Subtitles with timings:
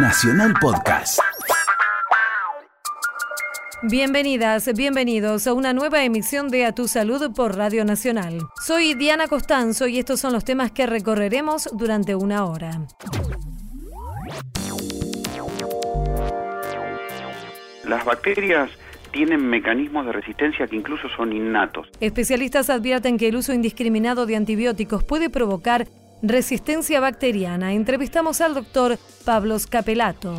[0.00, 1.18] Nacional Podcast.
[3.82, 8.38] Bienvenidas, bienvenidos a una nueva emisión de A Tu Salud por Radio Nacional.
[8.64, 12.86] Soy Diana Costanzo y estos son los temas que recorreremos durante una hora.
[17.84, 18.70] Las bacterias
[19.10, 21.88] tienen mecanismos de resistencia que incluso son innatos.
[21.98, 25.88] Especialistas advierten que el uso indiscriminado de antibióticos puede provocar
[26.22, 27.72] resistencia bacteriana.
[27.72, 30.34] Entrevistamos al doctor Pablo Scapelato.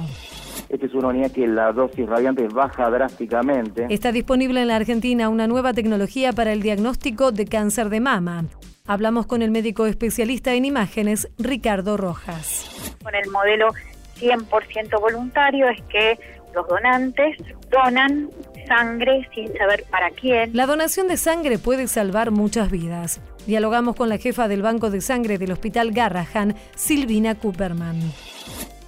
[0.70, 3.88] Esta es una unidad que la dosis radiante baja drásticamente.
[3.90, 8.46] Está disponible en la Argentina una nueva tecnología para el diagnóstico de cáncer de mama.
[8.86, 12.98] Hablamos con el médico especialista en imágenes, Ricardo Rojas.
[13.04, 13.70] Con el modelo
[14.20, 16.20] 100% voluntario es que
[16.54, 17.38] los donantes
[17.72, 18.30] donan
[18.68, 20.52] sangre sin saber para quién.
[20.54, 23.22] La donación de sangre puede salvar muchas vidas.
[23.50, 28.00] Dialogamos con la jefa del Banco de Sangre del Hospital Garrahan, Silvina Cooperman.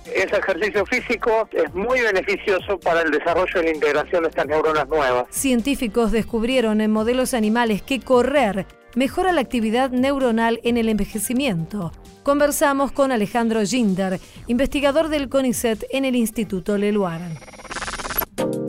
[0.05, 4.87] Ese ejercicio físico es muy beneficioso para el desarrollo y la integración de estas neuronas
[4.87, 5.25] nuevas.
[5.31, 11.91] Científicos descubrieron en modelos animales que correr mejora la actividad neuronal en el envejecimiento.
[12.21, 17.21] Conversamos con Alejandro Ginder, investigador del CONICET en el Instituto Leluar.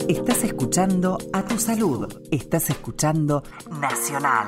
[0.09, 2.11] Estás escuchando a tu salud.
[2.31, 3.43] Estás escuchando
[3.79, 4.47] Nacional.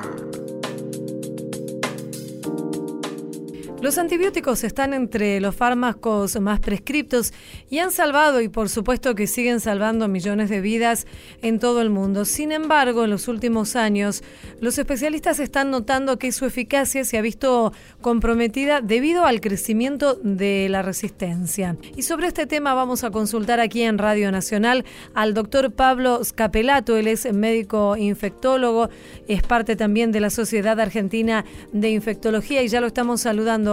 [3.82, 7.34] Los antibióticos están entre los fármacos más prescriptos
[7.68, 11.06] y han salvado y por supuesto que siguen salvando millones de vidas
[11.42, 12.24] en todo el mundo.
[12.24, 14.24] Sin embargo, en los últimos años,
[14.60, 20.68] los especialistas están notando que su eficacia se ha visto comprometida debido al crecimiento de
[20.70, 21.76] la resistencia.
[21.96, 26.96] Y sobre este tema vamos a consultar aquí en Radio Nacional al doctor Pablo Scapelato.
[26.96, 28.88] Él es médico infectólogo,
[29.28, 33.65] es parte también de la Sociedad Argentina de Infectología y ya lo estamos saludando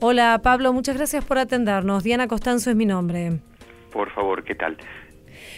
[0.00, 2.02] Hola Pablo, muchas gracias por atendernos.
[2.02, 3.40] Diana Costanzo es mi nombre.
[3.92, 4.76] Por favor, ¿qué tal?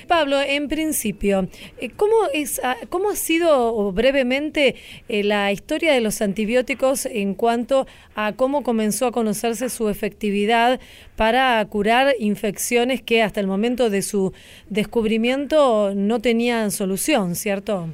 [0.09, 4.77] Pablo, en principio, eh, ¿cómo, es, ah, cómo ha sido brevemente
[5.09, 10.81] eh, la historia de los antibióticos en cuanto a cómo comenzó a conocerse su efectividad
[11.16, 14.33] para curar infecciones que hasta el momento de su
[14.69, 17.89] descubrimiento no tenían solución, ¿cierto?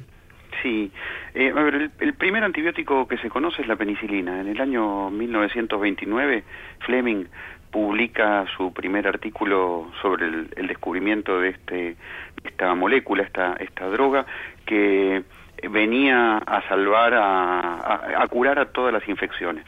[0.61, 0.91] Sí,
[1.33, 4.39] eh, a ver, el, primer antibiótico que se conoce es la penicilina.
[4.39, 6.43] En el año 1929,
[6.85, 7.25] Fleming
[7.71, 11.95] publica su primer artículo sobre el, descubrimiento de este
[12.43, 14.25] esta molécula, esta esta droga
[14.65, 15.23] que
[15.69, 19.65] venía a salvar, a, a, curar a todas las infecciones.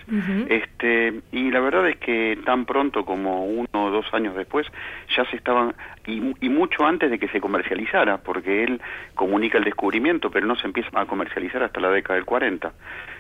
[0.50, 4.68] este Y la verdad es que tan pronto como uno o dos años después
[5.16, 5.74] ya se estaban,
[6.06, 8.82] y, y, mucho antes de que se comercializara, porque él
[9.14, 12.72] comunica el descubrimiento, pero no se empieza a comercializar hasta la década del 40.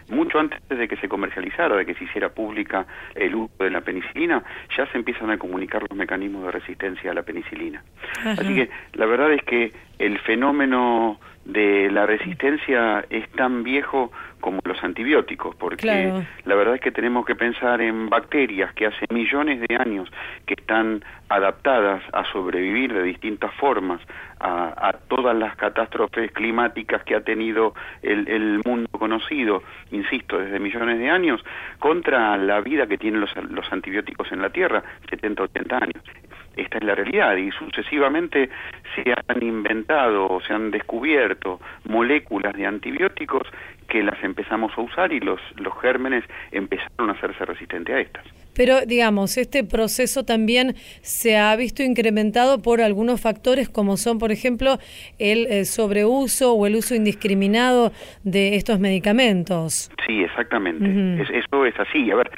[0.10, 2.86] Mucho antes de que se comercializara, de que se hiciera pública
[3.16, 4.44] el uso de la penicilina,
[4.78, 7.84] ya se empiezan a comunicar los mecanismos de resistencia a la penicilina.
[8.24, 14.12] Así que la verdad es que el fenómeno de la resistencia es tan viejo
[14.46, 16.14] como los antibióticos, porque
[16.44, 20.08] la verdad es que tenemos que pensar en bacterias que hace millones de años
[20.46, 24.00] que están adaptadas a sobrevivir de distintas formas
[24.40, 27.74] a, todas las catástrofes climáticas que ha tenido
[28.04, 31.44] el, el, mundo conocido, insisto, desde millones de años,
[31.80, 36.04] contra la vida que tienen los, los antibióticos en la Tierra, 70, 80 años.
[36.56, 38.50] Esta es la realidad y sucesivamente
[38.94, 43.48] se han inventado o se han descubierto moléculas de antibióticos
[43.88, 48.26] que las empezamos a usar y los, los gérmenes empezaron a hacerse resistentes a estas.
[48.56, 54.32] Pero, digamos, este proceso también se ha visto incrementado por algunos factores como son, por
[54.32, 54.78] ejemplo,
[55.20, 57.92] el eh, sobreuso o el uso indiscriminado
[58.24, 59.92] de estos medicamentos.
[60.08, 61.22] Sí, exactamente.
[61.38, 62.10] eso es así.
[62.12, 62.32] A ver,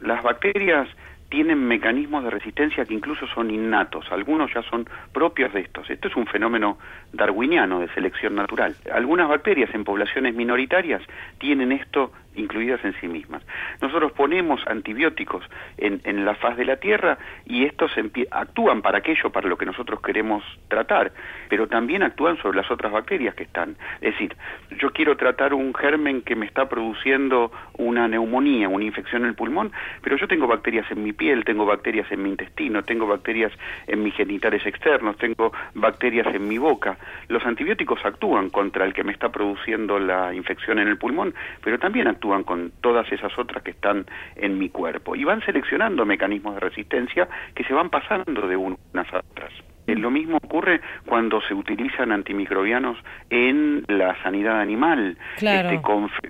[0.00, 0.86] las bacterias
[1.28, 5.88] tienen mecanismos de resistencia que incluso son innatos, algunos ya son propios de estos.
[5.90, 6.78] Esto es un fenómeno
[7.12, 8.74] darwiniano de selección natural.
[8.92, 11.02] Algunas bacterias en poblaciones minoritarias
[11.38, 13.42] tienen esto incluidas en sí mismas.
[13.80, 15.44] Nosotros ponemos antibióticos
[15.78, 17.92] en, en la faz de la Tierra y estos
[18.30, 21.12] actúan para aquello para lo que nosotros queremos tratar,
[21.48, 23.76] pero también actúan sobre las otras bacterias que están.
[24.00, 24.36] Es decir,
[24.78, 29.34] yo quiero tratar un germen que me está produciendo una neumonía, una infección en el
[29.34, 29.72] pulmón,
[30.02, 33.52] pero yo tengo bacterias en mi piel, tengo bacterias en mi intestino, tengo bacterias
[33.86, 36.96] en mis genitales externos, tengo bacterias en mi boca.
[37.28, 41.78] Los antibióticos actúan contra el que me está produciendo la infección en el pulmón, pero
[41.78, 44.06] también actúan actúan con todas esas otras que están
[44.36, 49.12] en mi cuerpo y van seleccionando mecanismos de resistencia que se van pasando de unas
[49.12, 49.52] a otras.
[49.86, 52.96] Eh, lo mismo ocurre cuando se utilizan antimicrobianos
[53.30, 55.80] en la sanidad animal, este,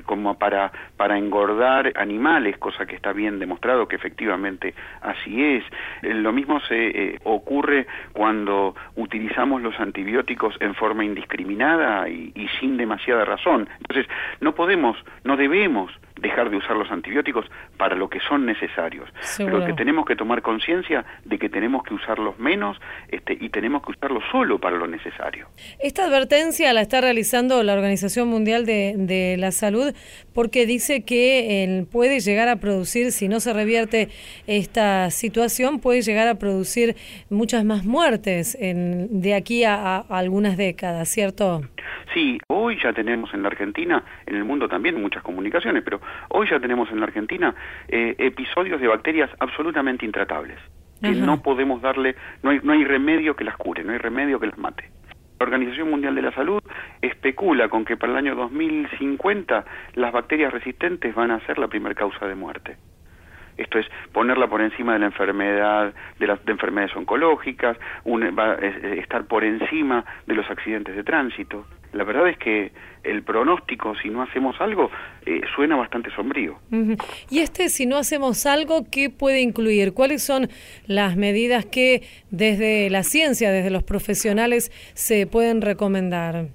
[0.05, 5.65] como para, para engordar animales, cosa que está bien demostrado que efectivamente así es.
[6.03, 12.49] Eh, lo mismo se eh, ocurre cuando utilizamos los antibióticos en forma indiscriminada y, y
[12.61, 13.69] sin demasiada razón.
[13.79, 14.07] Entonces,
[14.41, 15.93] no podemos, no debemos
[16.25, 17.45] dejar de usar los antibióticos
[17.77, 19.09] para lo que son necesarios.
[19.37, 23.85] Pero que tenemos que tomar conciencia de que tenemos que usarlos menos este, y tenemos
[23.85, 25.49] que usarlos solo para lo necesario.
[25.79, 29.95] Esta advertencia la está realizando la Organización Mundial de, de la Salud
[30.33, 34.09] porque dice que puede llegar a producir, si no se revierte
[34.47, 36.97] esta situación, puede llegar a producir
[37.29, 41.63] muchas más muertes en, de aquí a algunas décadas, ¿cierto?
[42.13, 46.49] Sí, hoy ya tenemos en la Argentina, en el mundo también muchas comunicaciones, pero hoy
[46.49, 47.55] ya tenemos en la Argentina
[47.89, 50.59] eh, episodios de bacterias absolutamente intratables,
[51.01, 54.41] que no podemos darle, no hay, no hay remedio que las cure, no hay remedio
[54.41, 54.91] que las mate.
[55.39, 56.63] La Organización Mundial de la Salud
[57.03, 59.65] especula con que para el año 2050
[59.95, 62.77] las bacterias resistentes van a ser la primera causa de muerte.
[63.57, 69.45] Esto es ponerla por encima de la enfermedad, de las enfermedades oncológicas, va, estar por
[69.45, 71.67] encima de los accidentes de tránsito.
[71.93, 72.73] La verdad es que
[73.05, 74.91] el pronóstico, si no hacemos algo,
[75.27, 76.59] eh, suena bastante sombrío.
[77.31, 79.95] Y este, si no hacemos algo, ¿qué puede incluir?
[79.95, 80.49] ¿Cuáles son
[80.87, 86.47] las medidas que desde la ciencia, desde los profesionales, se pueden recomendar?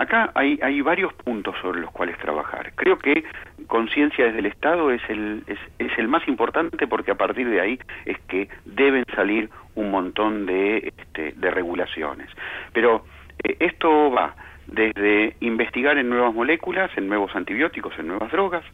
[0.00, 2.72] Acá hay, hay varios puntos sobre los cuales trabajar.
[2.74, 3.22] Creo que
[3.66, 7.78] conciencia desde el Estado es el, es, el más importante porque a partir de ahí
[8.06, 12.30] es que deben salir un montón de, este, de regulaciones.
[12.72, 13.04] Pero
[13.44, 14.34] eh, esto va
[14.70, 18.64] desde investigar en nuevas moléculas, en nuevos antibióticos, en nuevas drogas,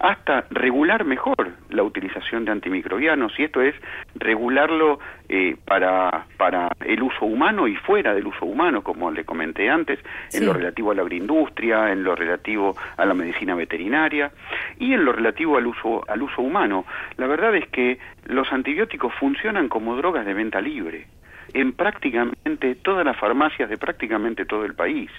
[0.00, 3.74] hasta regular mejor la utilización de antimicrobianos, y esto es
[4.16, 4.98] regularlo
[5.28, 10.00] eh, para, para el uso humano y fuera del uso humano, como le comenté antes,
[10.32, 14.32] en lo relativo a la agroindustria, en lo relativo a la medicina veterinaria
[14.78, 16.84] y en lo relativo al uso, al uso humano.
[17.16, 21.06] La verdad es que los antibióticos funcionan como drogas de venta libre
[21.54, 25.10] en prácticamente todas las farmacias de prácticamente todo el país.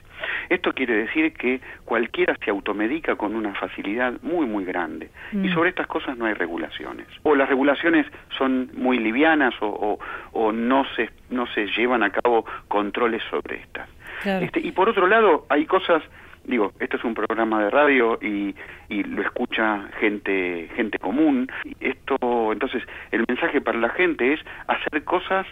[0.49, 5.09] Esto quiere decir que cualquiera se automedica con una facilidad muy, muy grande.
[5.31, 5.53] Y mm.
[5.53, 7.07] sobre estas cosas no hay regulaciones.
[7.23, 8.05] O las regulaciones
[8.37, 9.99] son muy livianas o,
[10.31, 13.89] o, no, se, no se llevan a cabo controles sobre estas.
[14.25, 16.03] Este, y por otro lado, hay cosas
[16.45, 18.55] digo, esto es un programa de radio y,
[18.89, 21.51] y, lo escucha gente gente común.
[21.79, 25.45] Esto, entonces, el mensaje para la gente es hacer cosas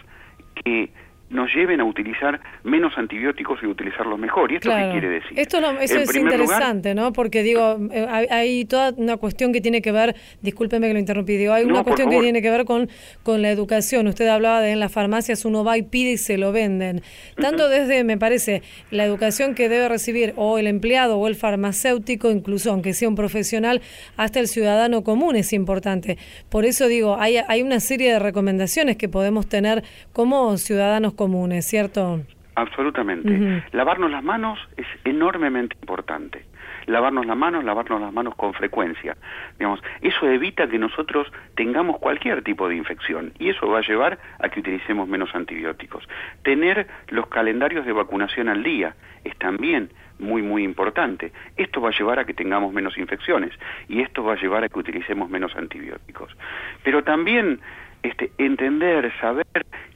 [0.64, 0.90] que
[1.30, 4.50] nos lleven a utilizar menos antibióticos y utilizarlos mejor.
[4.52, 5.38] ¿Y esto qué quiere decir?
[5.38, 7.12] Esto eso es interesante, ¿no?
[7.12, 11.36] Porque digo, eh, hay, toda una cuestión que tiene que ver, discúlpeme que lo interrumpí,
[11.36, 12.88] digo, hay una cuestión que tiene que ver con,
[13.22, 14.06] con la educación.
[14.06, 17.02] Usted hablaba de en las farmacias uno va y pide y se lo venden.
[17.36, 22.30] Tanto desde, me parece, la educación que debe recibir o el empleado o el farmacéutico,
[22.30, 23.82] incluso aunque sea un profesional,
[24.16, 26.18] hasta el ciudadano común es importante.
[26.48, 29.82] Por eso digo, hay, hay una serie de recomendaciones que podemos tener
[30.12, 32.20] como ciudadanos comunes, ¿cierto?
[32.54, 33.62] Absolutamente.
[33.72, 36.44] Lavarnos las manos es enormemente importante.
[36.86, 39.16] Lavarnos las manos, lavarnos las manos con frecuencia.
[39.58, 44.18] Digamos, eso evita que nosotros tengamos cualquier tipo de infección y eso va a llevar
[44.40, 46.08] a que utilicemos menos antibióticos.
[46.42, 48.94] Tener los calendarios de vacunación al día
[49.24, 51.32] es también muy muy importante.
[51.56, 53.52] Esto va a llevar a que tengamos menos infecciones
[53.88, 56.36] y esto va a llevar a que utilicemos menos antibióticos.
[56.82, 57.60] Pero también
[58.02, 59.46] este, entender, saber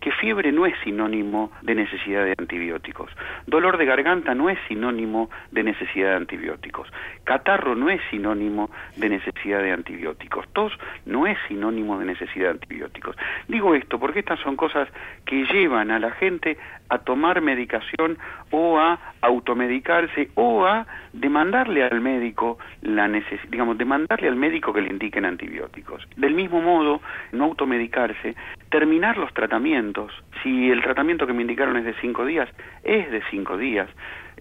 [0.01, 3.11] que fiebre no es sinónimo de necesidad de antibióticos,
[3.47, 6.89] dolor de garganta no es sinónimo de necesidad de antibióticos,
[7.25, 10.73] catarro no es sinónimo de necesidad de antibióticos, tos
[11.07, 13.17] no es sinónimo de necesidad de antibióticos.
[13.47, 14.89] Digo esto porque estas son cosas
[15.25, 16.59] que llevan a la gente
[16.93, 18.19] a tomar medicación
[18.51, 23.09] o a automedicarse o a demandarle al médico la
[23.49, 26.07] digamos, demandarle al médico que le indiquen antibióticos.
[26.17, 27.01] Del mismo modo,
[27.33, 28.37] no automedicarse,
[28.71, 30.13] terminar los tratamientos.
[30.43, 32.51] Si el tratamiento que me indicaron es de cinco días,
[32.85, 33.89] es de cinco días.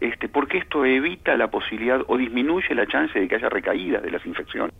[0.01, 4.11] Este, porque esto evita la posibilidad o disminuye la chance de que haya recaída de
[4.11, 4.75] las infecciones.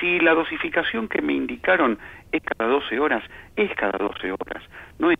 [0.00, 1.98] Si la dosificación que me indicaron
[2.32, 3.22] es cada 12 horas,
[3.56, 4.62] es cada 12 horas,
[4.98, 5.10] no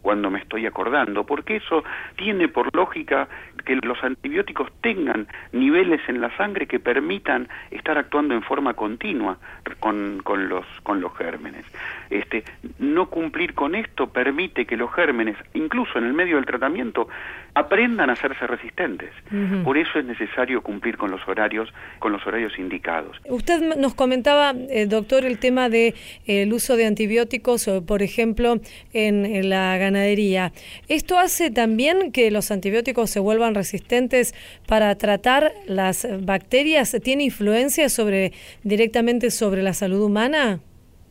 [0.00, 1.84] cuando me estoy acordando, porque eso
[2.16, 3.28] tiene por lógica
[3.64, 9.38] que los antibióticos tengan niveles en la sangre que permitan estar actuando en forma continua
[9.78, 11.64] con, con, los, con los gérmenes.
[12.10, 12.44] Este,
[12.78, 17.08] no cumplir con esto permite que los gérmenes, incluso en el medio del tratamiento,
[17.54, 19.10] aprendan a hacerse resistentes.
[19.64, 23.18] Por eso es necesario cumplir con los horarios, con los horarios indicados.
[23.28, 25.88] Usted nos comentaba, eh, doctor, el tema de
[26.26, 28.60] eh, el uso de antibióticos, por ejemplo,
[28.92, 30.52] en, la ganadería.
[30.88, 34.34] ¿Esto hace también que los antibióticos se vuelvan resistentes
[34.66, 36.96] para tratar las bacterias?
[37.02, 40.60] ¿Tiene influencia sobre directamente sobre la salud humana?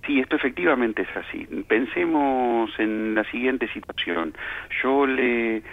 [0.05, 1.45] Sí, esto efectivamente es así.
[1.67, 4.33] Pensemos en la siguiente situación.
[4.81, 5.63] Yo le eh,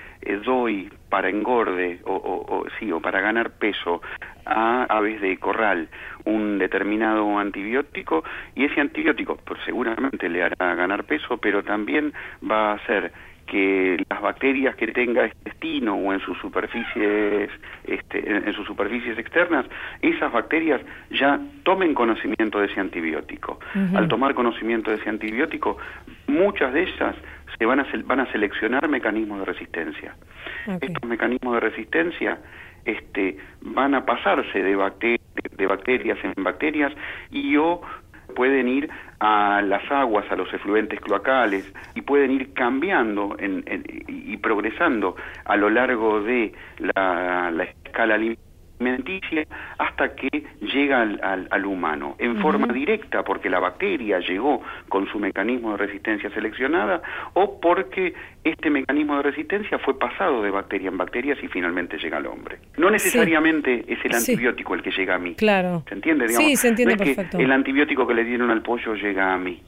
[0.45, 4.03] doy para engorde o, o, sí, o para ganar peso
[4.45, 5.89] a aves de corral
[6.29, 12.13] un determinado antibiótico y ese antibiótico pues, seguramente le hará ganar peso, pero también
[12.49, 13.13] va a hacer
[13.47, 17.51] que las bacterias que tenga este destino o en sus superficies
[17.85, 19.65] este, en, sus superficies externas
[20.03, 23.59] esas bacterias ya tomen conocimiento de ese antibiótico.
[23.95, 25.79] Al tomar conocimiento de ese antibiótico
[26.27, 27.17] muchas de ellas
[27.59, 30.15] se van a van a seleccionar mecanismos de resistencia.
[30.67, 32.39] Estos mecanismos de resistencia
[32.85, 36.93] este van a pasarse de bacterias de bacterias en bacterias
[37.31, 37.81] y o
[38.35, 38.91] pueden ir
[39.21, 45.71] a las aguas, a los efluentes cloacales y pueden ir cambiando y progresando a lo
[45.71, 49.47] largo de la, la escala alimenticia
[49.79, 50.29] hasta que
[50.61, 55.79] llega al, al, humano, en forma directa porque la bacteria llegó con su mecanismo de
[55.79, 57.03] resistencia seleccionada
[57.35, 58.15] o porque
[58.45, 62.59] este mecanismo de resistencia fue pasado de bacteria en bacterias y finalmente llega al hombre.
[62.77, 65.35] No necesariamente es el antibiótico el que llega a mí.
[65.35, 65.85] Claro.
[65.89, 66.29] ¿Se entiende?
[66.29, 67.39] sí, se entiende no es perfecto.
[67.39, 69.63] Que el antibiótico que le dieron al pollo llega a mí.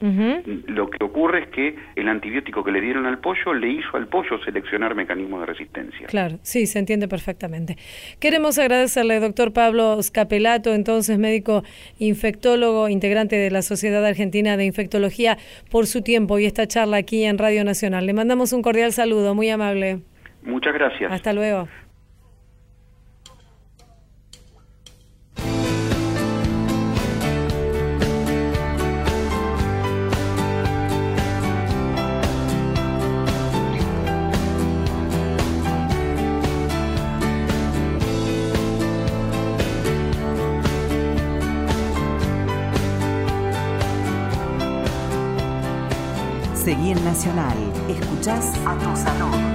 [0.67, 4.07] Lo que ocurre es que el antibiótico que le dieron al pollo le hizo al
[4.07, 6.07] pollo seleccionar mecanismos de resistencia.
[6.07, 7.77] Claro, sí, se entiende perfectamente.
[8.19, 11.63] Queremos agradecerle, doctor Pablo Scapelato, entonces médico
[11.99, 15.37] infectólogo, integrante de la Sociedad Argentina de Infectología,
[15.69, 18.05] por su tiempo y esta charla aquí en Radio Nacional.
[18.05, 20.01] Le mandamos un cordial saludo, muy amable.
[20.43, 21.11] Muchas gracias.
[21.11, 21.67] Hasta luego.
[46.63, 47.70] Seguí en Nacional.
[48.21, 49.50] Escuchás a tu salud.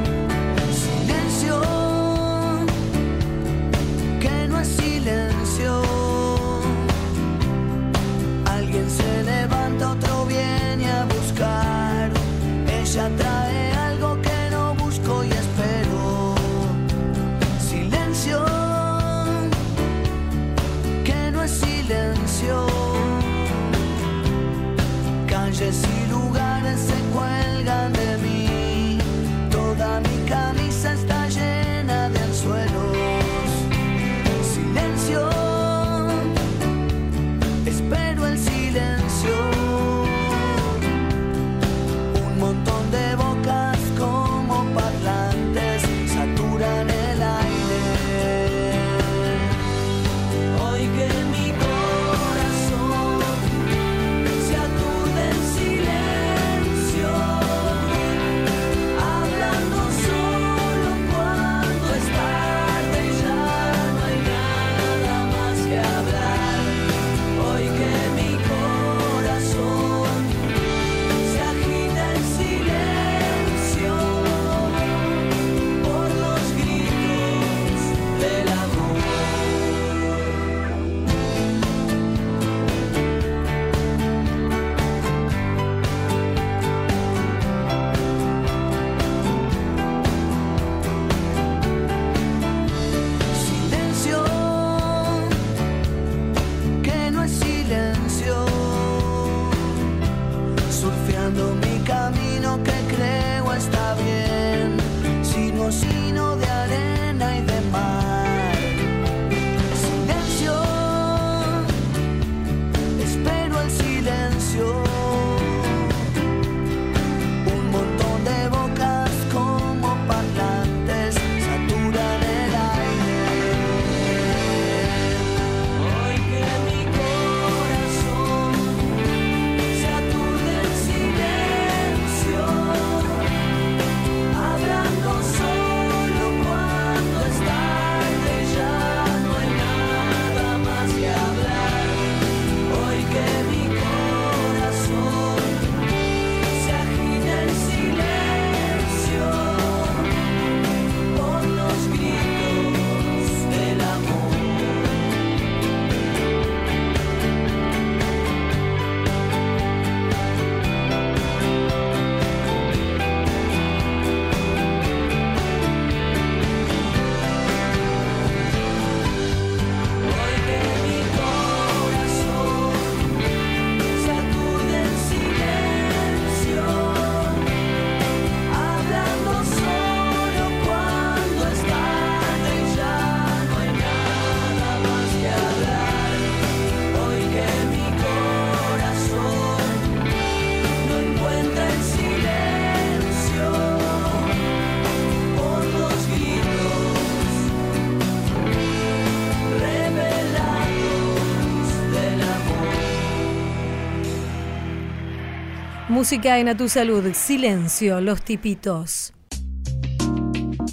[205.97, 209.15] Música en A Tu Salud, Silencio, Los Tipitos.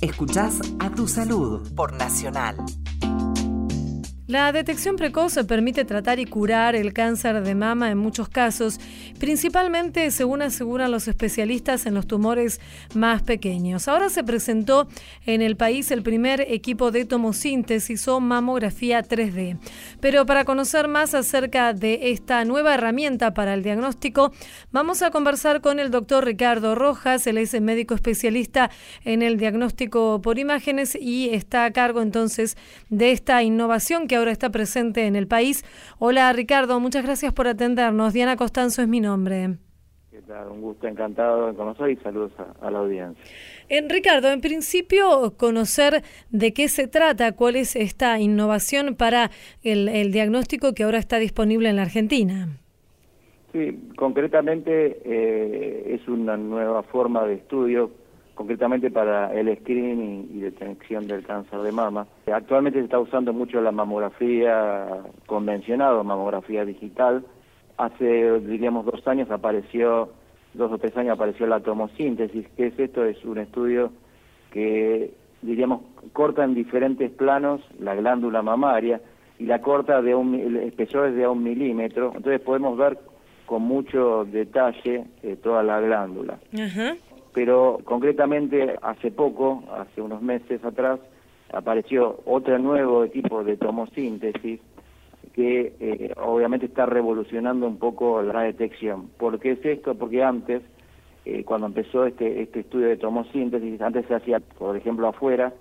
[0.01, 2.57] Escuchás A Tu Salud por Nacional.
[4.25, 8.79] La detección precoz permite tratar y curar el cáncer de mama en muchos casos,
[9.19, 12.61] principalmente, según aseguran los especialistas, en los tumores
[12.95, 13.89] más pequeños.
[13.89, 14.87] Ahora se presentó
[15.25, 19.57] en el país el primer equipo de tomosíntesis o mamografía 3D.
[19.99, 24.31] Pero para conocer más acerca de esta nueva herramienta para el diagnóstico,
[24.71, 28.71] vamos a conversar con el doctor Ricardo Rojas, él es médico especialista
[29.03, 32.55] en el diagnóstico por imágenes y está a cargo entonces
[32.89, 35.63] de esta innovación que ahora está presente en el país.
[35.99, 38.13] Hola Ricardo, muchas gracias por atendernos.
[38.13, 39.57] Diana Costanzo es mi nombre.
[40.13, 40.47] ¿Qué tal?
[40.49, 43.23] Un gusto, encantado de conocer y saludos a, la audiencia.
[43.67, 49.31] En Ricardo, en principio, conocer de qué se trata, cuál es esta innovación para
[49.63, 52.59] el, diagnóstico que ahora está disponible en la Argentina.
[53.53, 57.89] Sí, concretamente eh, es una nueva forma de estudio
[58.35, 62.07] concretamente para el screening y detección del cáncer de mama.
[62.31, 64.87] Actualmente se está usando mucho la mamografía
[65.25, 67.23] convencional o mamografía digital.
[67.77, 70.09] Hace, diríamos, dos años apareció,
[70.53, 72.47] dos o tres años apareció la tomosíntesis.
[72.57, 73.05] ¿Qué es esto?
[73.05, 73.91] Es un estudio
[74.51, 78.99] que, diríamos, corta en diferentes planos la glándula mamaria
[79.37, 82.13] y la corta de un, espesor es de un milímetro.
[82.15, 82.97] Entonces podemos ver
[83.45, 86.39] con mucho detalle eh, toda la glándula
[87.33, 90.99] pero concretamente hace poco, hace unos meses atrás,
[91.51, 94.59] apareció otro nuevo tipo de tomosíntesis
[95.33, 99.09] que eh, obviamente está revolucionando un poco la detección.
[99.17, 99.95] ¿Por qué es esto?
[99.95, 100.61] Porque antes,
[101.25, 105.51] eh, cuando empezó este, este estudio de tomosíntesis, antes se hacía, por ejemplo, afuera,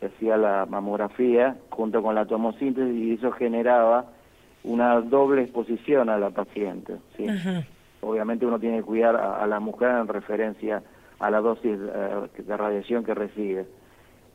[0.00, 4.06] se hacía la mamografía junto con la tomosíntesis y eso generaba
[4.64, 6.96] una doble exposición a la paciente.
[7.16, 7.26] ¿sí?
[8.02, 10.82] Obviamente uno tiene que cuidar a, a la mujer en referencia a
[11.20, 13.66] la dosis eh, de radiación que recibe.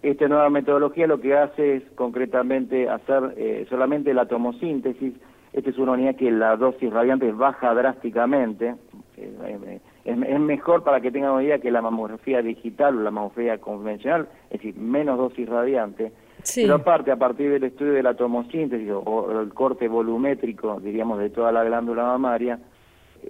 [0.01, 5.13] Esta nueva metodología lo que hace es concretamente hacer eh, solamente la tomosíntesis.
[5.53, 8.75] Esta es una unidad que la dosis radiante baja drásticamente.
[9.17, 13.59] Eh, es, mejor para que tengan una idea que la mamografía digital o la mamografía
[13.59, 16.11] convencional, es decir, menos dosis radiante.
[16.55, 21.29] Pero aparte, a partir del estudio de la tomosíntesis o el corte volumétrico, diríamos, de
[21.29, 22.57] toda la glándula mamaria,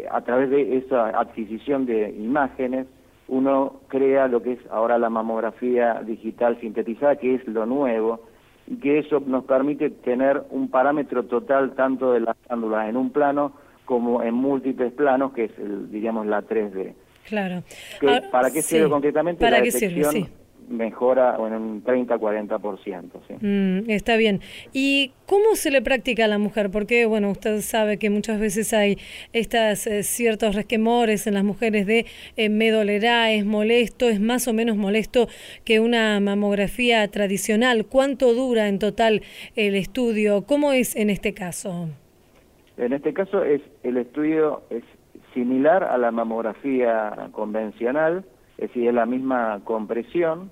[0.10, 2.88] a través de esa adquisición de imágenes,
[3.32, 8.26] uno crea lo que es ahora la mamografía digital sintetizada, que es lo nuevo,
[8.68, 13.10] y que eso nos permite tener un parámetro total tanto de las glándulas en un
[13.12, 13.54] plano
[13.86, 16.94] como en múltiples planos, que es, el, diríamos, la 3D.
[17.30, 17.64] Claro.
[18.32, 19.44] ¿Para qué sirve concretamente?
[19.44, 20.04] ¿Para qué sirve?
[20.04, 20.28] Sí
[20.70, 23.12] mejora en un 30-40%.
[23.28, 23.46] ¿sí?
[23.46, 24.42] Mm, está bien.
[24.74, 26.72] ¿Y cómo se le practica a la mujer?
[26.72, 28.98] Porque, bueno, usted sabe que muchas veces hay
[29.34, 32.06] estas eh, ciertos resquemores en las mujeres de
[32.38, 35.28] eh, me dolerá, es molesto, es más o menos molesto
[35.66, 37.86] que una mamografía tradicional.
[37.86, 39.22] ¿Cuánto dura en total
[39.56, 40.44] el estudio?
[40.44, 41.90] ¿Cómo es en este caso?
[42.78, 44.84] En este caso es el estudio es
[45.34, 48.26] similar a la mamografía convencional,
[48.62, 50.52] es decir, es la misma compresión,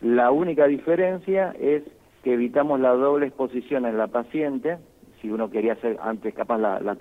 [0.00, 1.84] la única diferencia es
[2.24, 4.78] que evitamos la doble exposición en la paciente,
[5.22, 6.96] si uno quería hacer antes capaz la, la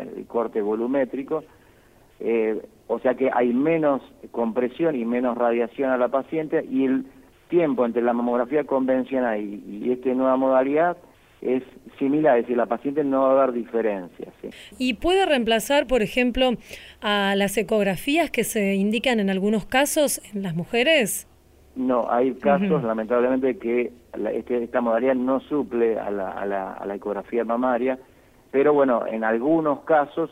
[0.00, 1.42] el corte volumétrico,
[2.20, 7.06] eh, o sea que hay menos compresión y menos radiación a la paciente y el
[7.48, 10.96] tiempo entre la mamografía convencional y, esta nueva modalidad
[11.44, 11.62] es
[11.98, 14.32] similar, es decir, la paciente no va a haber diferencias.
[14.78, 16.52] ¿Y puede reemplazar, por ejemplo,
[17.00, 21.28] a las ecografías que se indican en algunos casos en las mujeres?
[21.76, 23.92] No, hay casos, lamentablemente, que
[24.32, 27.98] este, esta modalidad no suple a la, a, la, a la, ecografía mamaria,
[28.50, 30.30] pero bueno, en algunos casos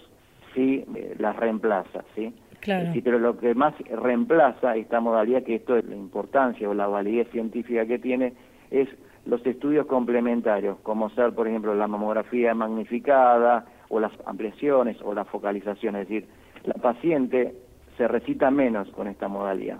[0.55, 2.33] sí eh, las reemplaza, ¿sí?
[2.61, 2.92] Claro.
[3.03, 7.29] pero lo que más reemplaza esta modalidad, que esto es la importancia o la validez
[7.33, 8.35] científica que tiene,
[8.70, 8.88] es
[9.26, 15.24] los estudios complementarios, como ser, por ejemplo, la mamografía magnificada o las ampliaciones o la
[15.24, 16.26] focalización, es decir,
[16.64, 17.54] la paciente
[17.96, 19.78] se recita menos con esta modalidad.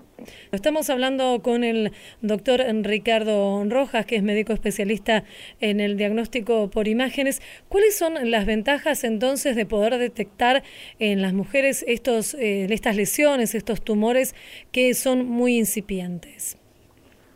[0.51, 5.23] Estamos hablando con el doctor Ricardo Rojas, que es médico especialista
[5.59, 7.41] en el diagnóstico por imágenes.
[7.69, 10.63] ¿Cuáles son las ventajas entonces de poder detectar
[10.99, 14.35] en las mujeres estos, eh, estas lesiones, estos tumores
[14.71, 16.57] que son muy incipientes?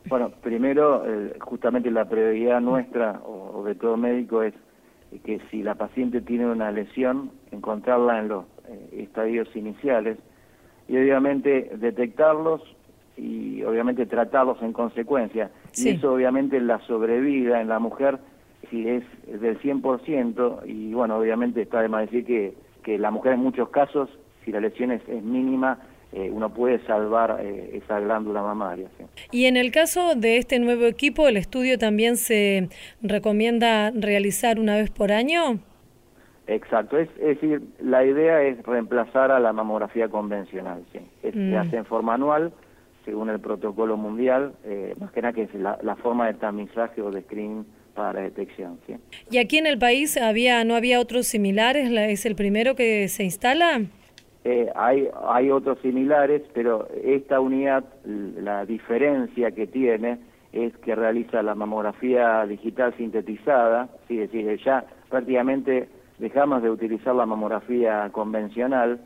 [0.10, 4.54] Bueno, primero, eh, justamente la prioridad nuestra o, de todo médico es
[5.24, 10.18] que si la paciente tiene una lesión, encontrarla en los eh, estadios iniciales,
[10.88, 12.62] y obviamente detectarlos
[13.18, 15.52] y obviamente tratarlos en consecuencia.
[15.76, 18.20] Y eso obviamente la sobrevida en la mujer
[18.70, 23.34] si es del 100% y bueno, obviamente está de más decir que, que la mujer
[23.34, 24.10] en muchos casos
[24.44, 25.78] si la lesión es, mínima,
[26.14, 28.88] eh, uno puede salvar eh, esa glándula mamaria.
[29.32, 32.70] Y en el caso de este nuevo equipo, ¿el estudio también se
[33.02, 35.60] recomienda realizar una vez por año?
[36.48, 41.00] Exacto, es, decir, la idea es reemplazar a la mamografía convencional, ¿sí?
[41.22, 41.56] Se mm.
[41.56, 42.54] hace en forma anual,
[43.04, 47.12] según el protocolo mundial, eh, más que nada que es la, forma de tamizaje o
[47.12, 48.80] de screening para la detección.
[48.88, 48.96] ¿sí?
[49.30, 51.92] ¿Y aquí en el país había no había otros similares?
[51.92, 53.82] ¿Es el primero que se instala?
[54.50, 60.20] Eh, hay, hay otros similares, pero esta unidad, la diferencia que tiene
[60.54, 64.22] es que realiza la mamografía digital sintetizada, ¿sí?
[64.22, 69.02] es decir, ya prácticamente dejamos de utilizar la mamografía convencional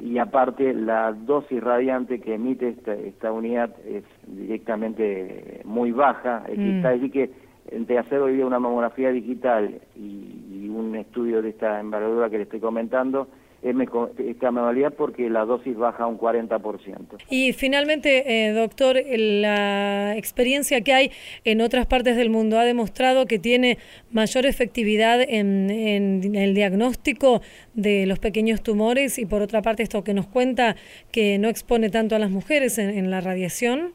[0.00, 6.82] y aparte la dosis radiante que emite esta, esta unidad es directamente muy baja, mm.
[6.82, 7.30] decir que
[7.70, 12.38] entre hacer hoy día una mamografía digital y, y un estudio de esta envergadura que
[12.38, 13.28] le estoy comentando,
[13.62, 17.18] esta modalidad porque la dosis baja un 40%.
[17.28, 21.10] Y finalmente, eh, doctor, la experiencia que hay
[21.44, 23.78] en otras partes del mundo ha demostrado que tiene
[24.10, 27.42] mayor efectividad en, el diagnóstico
[27.74, 30.76] de los pequeños tumores y por otra parte esto que nos cuenta
[31.12, 33.92] que no expone tanto a las mujeres en, la radiación.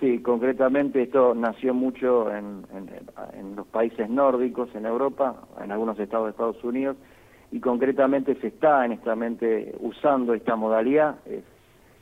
[0.00, 2.66] Sí, concretamente esto nació mucho en,
[3.38, 6.96] en los países nórdicos, en Europa, en algunos estados de Estados Unidos,
[7.52, 11.16] y concretamente se está en esta mente usando esta modalidad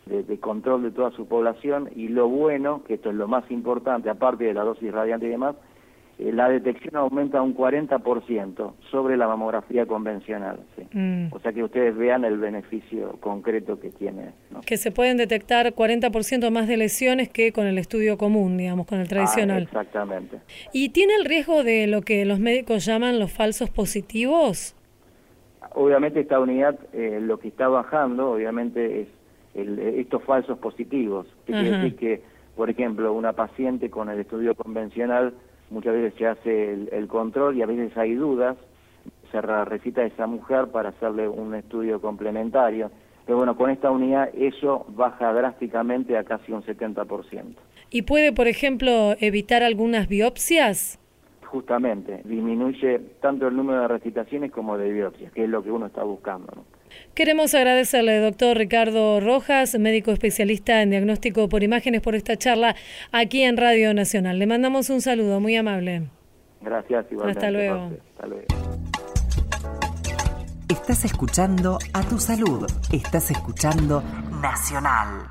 [0.06, 4.10] de, control de toda su población y lo bueno, que esto es lo más importante,
[4.10, 5.56] aparte de la dosis radiante y demás,
[6.18, 10.60] eh, la detección aumenta un 40% sobre la mamografía convencional.
[10.92, 11.26] Mm.
[11.32, 14.30] O sea que ustedes vean el beneficio concreto que tiene.
[14.64, 19.00] Que se pueden detectar 40% más de lesiones que con el estudio común, digamos, con
[19.00, 19.62] el tradicional.
[19.62, 20.38] Ah, exactamente.
[20.72, 24.76] ¿Y tiene el riesgo de lo que los médicos llaman los falsos positivos?
[25.74, 29.08] Obviamente esta unidad eh, lo que está bajando, obviamente, es
[29.54, 31.26] estos falsos positivos.
[31.46, 32.22] Que quiere decir que,
[32.56, 35.34] por ejemplo, una paciente con el estudio convencional
[35.70, 38.56] muchas veces se hace el, control y a veces hay dudas,
[39.30, 42.90] se recita a esa mujer para hacerle un estudio complementario.
[43.26, 47.54] Pero bueno, con esta unidad eso baja drásticamente a casi un 70%.
[47.90, 50.98] ¿Y puede, por ejemplo, evitar algunas biopsias?
[51.54, 55.86] Justamente disminuye tanto el número de recitaciones como de biopsias, que es lo que uno
[55.86, 56.64] está buscando.
[57.14, 62.74] Queremos agradecerle, doctor Ricardo Rojas, médico especialista en diagnóstico por imágenes, por esta charla
[63.12, 64.40] aquí en Radio Nacional.
[64.40, 66.08] Le mandamos un saludo muy amable.
[66.60, 67.38] Gracias, igualmente.
[67.38, 67.90] Hasta luego.
[68.14, 68.46] Hasta luego.
[70.68, 72.66] Estás escuchando a tu salud.
[72.92, 74.02] Estás escuchando
[74.42, 75.28] Nacional.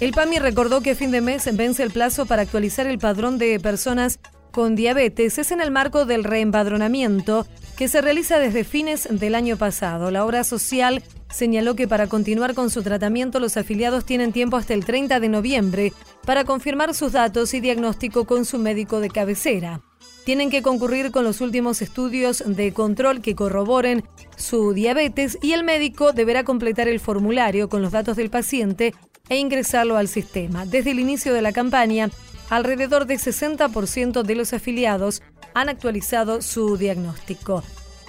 [0.00, 3.36] El PAMI recordó que a fin de mes vence el plazo para actualizar el padrón
[3.36, 4.18] de personas
[4.58, 9.56] con diabetes es en el marco del reempadronamiento que se realiza desde fines del año
[9.56, 10.10] pasado.
[10.10, 14.74] La obra social señaló que para continuar con su tratamiento los afiliados tienen tiempo hasta
[14.74, 15.92] el 30 de noviembre
[16.26, 19.80] para confirmar sus datos y diagnóstico con su médico de cabecera.
[20.24, 24.02] Tienen que concurrir con los últimos estudios de control que corroboren
[24.36, 28.92] su diabetes y el médico deberá completar el formulario con los datos del paciente
[29.28, 30.66] e ingresarlo al sistema.
[30.66, 32.10] Desde el inicio de la campaña,
[32.50, 35.22] alrededor del 60% de los afiliados
[35.54, 37.62] han actualizado su diagnóstico.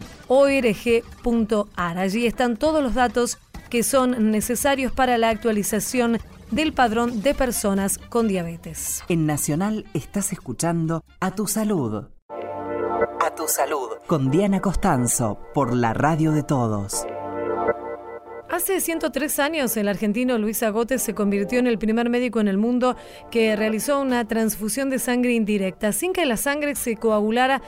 [1.98, 3.38] Allí están todos los datos
[3.70, 6.20] que son necesarios para la actualización
[6.56, 9.04] del padrón de personas con diabetes.
[9.10, 12.06] En Nacional estás escuchando A Tu Salud.
[13.20, 13.90] A Tu Salud.
[14.08, 17.06] Con Diana Costanzo, por la radio de todos.
[18.56, 22.58] Hace 103 años, el argentino Luis Agote se convirtió en el primer médico en el
[22.58, 22.96] mundo
[23.30, 27.62] que realizó una transfusión de sangre indirecta, sin que la sangre se coagulara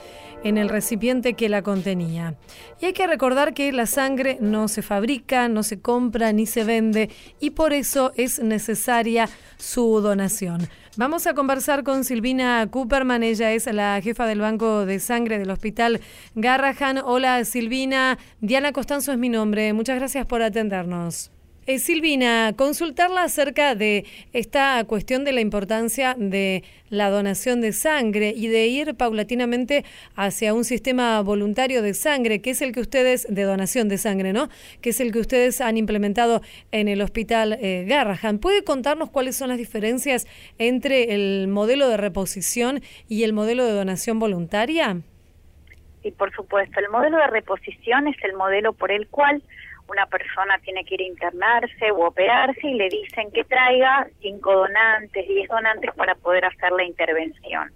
[0.44, 2.36] en el recipiente que la contenía.
[2.80, 6.64] Y hay que recordar que la sangre no se fabrica, no se compra ni se
[6.64, 10.70] vende, y por eso es necesaria su donación.
[10.98, 15.48] Vamos a conversar con Silvina Cooperman, ella es la jefa del Banco de Sangre del
[15.48, 16.00] Hospital
[16.34, 16.98] Garrahan.
[16.98, 21.30] Hola Silvina, Diana Costanzo es mi nombre, muchas gracias por atendernos.
[21.68, 28.32] Eh, Silvina, consultarla acerca de esta cuestión de la importancia de la donación de sangre
[28.34, 29.84] y de ir paulatinamente
[30.16, 34.32] hacia un sistema voluntario de sangre, que es el que ustedes, de donación de sangre,
[34.32, 34.48] ¿no?
[34.80, 36.40] Que es el que ustedes han implementado
[36.72, 38.38] en el hospital eh, Garrahan.
[38.38, 40.26] ¿Puede contarnos cuáles son las diferencias
[40.56, 45.02] entre el modelo de reposición y el modelo de donación voluntaria?
[46.02, 46.80] Sí, por supuesto.
[46.80, 49.42] El modelo de reposición es el modelo por el cual
[49.88, 54.52] una persona tiene que ir a internarse o operarse y le dicen que traiga cinco
[54.52, 57.72] donantes, diez donantes para poder hacer la intervención.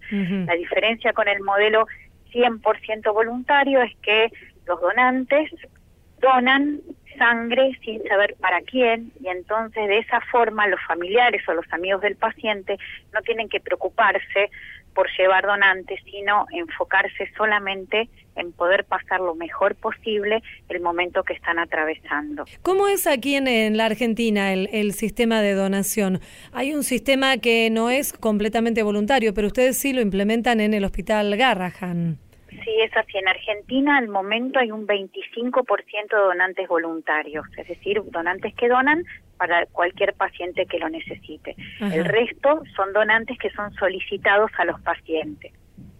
[0.46, 1.86] La diferencia con el modelo
[2.32, 4.30] 100% voluntario es que
[4.66, 5.50] los donantes
[6.20, 6.80] donan
[7.18, 12.00] sangre sin saber para quién y entonces de esa forma los familiares o los amigos
[12.00, 12.78] del paciente
[13.12, 14.50] no tienen que preocuparse
[14.94, 21.34] por llevar donantes, sino enfocarse solamente en poder pasar lo mejor posible el momento que
[21.34, 22.44] están atravesando.
[22.62, 26.20] ¿Cómo es aquí en, la Argentina el, el, sistema de donación?
[26.52, 30.84] Hay un sistema que no es completamente voluntario, pero ustedes sí lo implementan en el
[30.84, 32.18] Hospital Garrahan.
[32.64, 33.16] Sí, es así.
[33.16, 39.04] En Argentina al momento hay un 25% de donantes voluntarios, es decir, donantes que donan
[39.38, 41.56] para cualquier paciente que lo necesite.
[41.80, 45.52] El resto son donantes que son solicitados a los pacientes.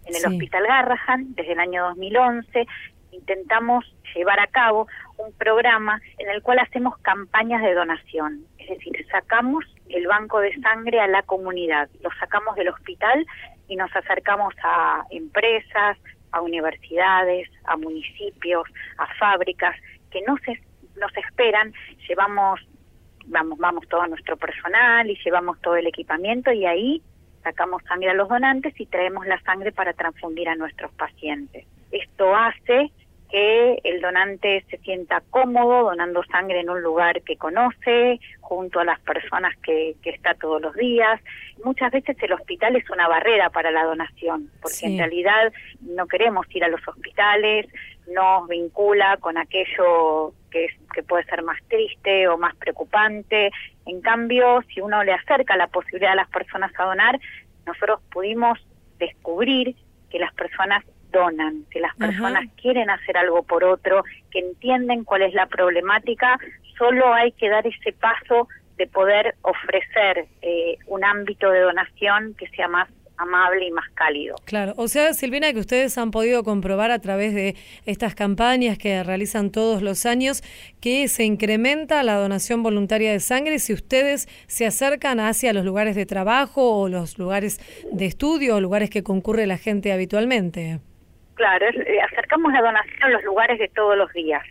[0.05, 2.67] En el Hospital Garrahan, desde el año 2011,
[3.11, 8.45] intentamos llevar a cabo un programa en el cual hacemos campañas de donación.
[8.57, 13.25] Es decir, sacamos el banco de sangre a la comunidad, lo sacamos del hospital
[13.67, 15.97] y nos acercamos a empresas,
[16.31, 18.67] a universidades, a municipios,
[18.97, 19.75] a fábricas
[20.11, 20.59] que no se
[20.99, 21.73] nos esperan,
[22.07, 22.59] llevamos
[23.25, 27.01] vamos vamos todo nuestro personal y llevamos todo el equipamiento y ahí
[27.43, 31.65] sacamos sangre a los donantes y traemos la sangre para transfundir a nuestros pacientes.
[31.91, 32.91] Esto hace
[33.33, 38.85] que el donante se sienta cómodo donando sangre en un lugar que conoce, junto a
[38.85, 41.19] las personas que, que está todos los días.
[41.63, 46.45] Muchas veces el hospital es una barrera para la donación, porque en realidad no queremos
[46.51, 47.65] ir a los hospitales,
[48.05, 53.49] nos vincula con aquello que, que puede ser más triste o más preocupante.
[53.87, 57.19] En cambio, si uno le acerca la posibilidad a las personas a donar,
[57.65, 58.59] nosotros pudimos
[58.99, 59.75] descubrir
[60.11, 65.21] que las personas donan, que las personas quieren hacer algo por otro, que entienden cuál
[65.21, 66.37] es la problemática,
[66.77, 72.47] solo hay que dar ese paso de poder ofrecer eh, un ámbito de donación que
[72.49, 74.35] sea más amable y más cálido.
[74.45, 79.03] Claro, o sea, Silvina, que ustedes han podido comprobar a través de estas campañas que
[79.03, 80.41] realizan todos los años
[80.81, 85.95] que se incrementa la donación voluntaria de sangre si ustedes se acercan hacia los lugares
[85.95, 87.59] de trabajo o los lugares
[87.91, 90.79] de estudio o lugares que concurre la gente habitualmente.
[91.35, 94.43] Claro, eh, acercamos la donación a los lugares de todos los días.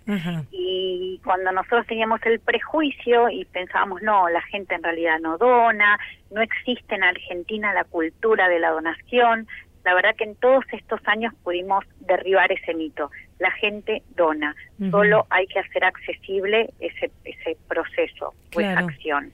[0.51, 5.99] Y cuando nosotros teníamos el prejuicio y pensábamos, no, la gente en realidad no dona,
[6.31, 9.47] no existe en Argentina la cultura de la donación,
[9.85, 13.11] la verdad que en todos estos años pudimos derribar ese mito.
[13.38, 14.55] La gente dona,
[14.90, 19.33] solo hay que hacer accesible ese, ese proceso o esa acción.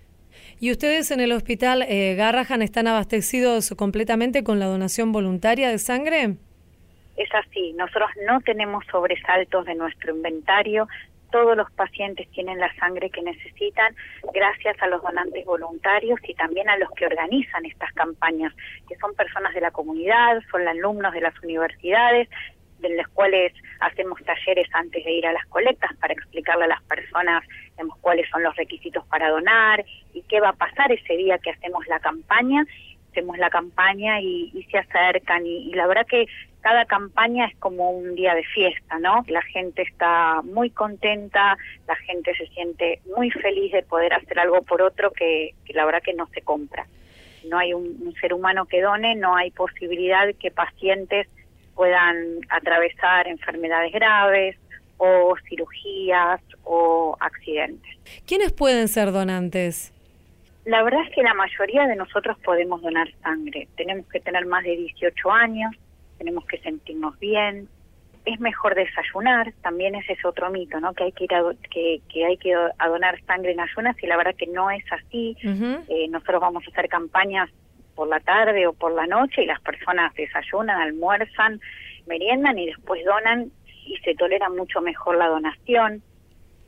[0.61, 5.79] ¿Y ustedes en el hospital eh, Garrahan están abastecidos completamente con la donación voluntaria de
[5.79, 6.37] sangre?
[7.19, 10.89] Es así, nosotros no tenemos sobresaltos de nuestro inventario,
[11.31, 13.95] todos los pacientes tienen la sangre que necesitan
[14.33, 18.55] gracias a los donantes voluntarios y también a los que organizan estas campañas,
[18.89, 22.31] que son personas de la comunidad, son alumnos de las universidades,
[22.79, 26.83] de las cuales hacemos talleres antes de ir a las colectas para explicarle a las
[26.85, 27.45] personas
[28.01, 31.87] cuáles son los requisitos para donar y qué va a pasar ese día que hacemos
[31.89, 32.65] la campaña.
[33.11, 36.27] Hacemos la campaña y, se acercan y, la verdad que
[36.61, 39.25] cada campaña es como un día de fiesta, ¿no?
[39.29, 44.63] La gente está muy contenta, la gente se siente muy feliz de poder hacer algo
[44.63, 46.87] por otro que, la verdad que no se compra.
[47.49, 51.29] No hay un, ser humano que done, no hay posibilidad que pacientes
[51.75, 54.57] puedan atravesar enfermedades graves
[54.97, 57.97] o cirugías o accidentes.
[58.27, 59.93] ¿Quiénes pueden ser donantes?
[60.65, 63.69] La verdad es que la mayoría de nosotros podemos donar sangre.
[63.77, 65.75] Tenemos que tener más de 18 años,
[66.19, 67.69] tenemos que sentirnos bien.
[68.25, 70.93] Es mejor desayunar, también ese es otro mito, ¿no?
[70.93, 74.07] Que hay que ir a, que, que hay que a donar sangre en ayunas y
[74.07, 75.37] la verdad que no es así.
[75.43, 77.49] Eh, nosotros vamos a hacer campañas
[77.95, 81.61] por la tarde o por la noche y las personas desayunan, almuerzan,
[82.07, 83.51] meriendan y después donan
[83.87, 86.03] y se tolera mucho mejor la donación.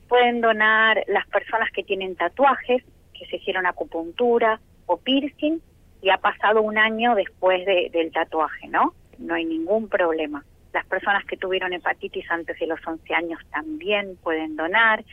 [0.09, 2.83] Pueden donar las personas que tienen tatuajes,
[3.17, 5.61] que se hicieron acupuntura o piercing
[6.03, 8.95] y ha pasado un año después del tatuaje, ¿no?
[9.21, 10.45] No hay ningún problema.
[10.73, 15.05] Las personas que tuvieron hepatitis antes de los 11 años también pueden donar.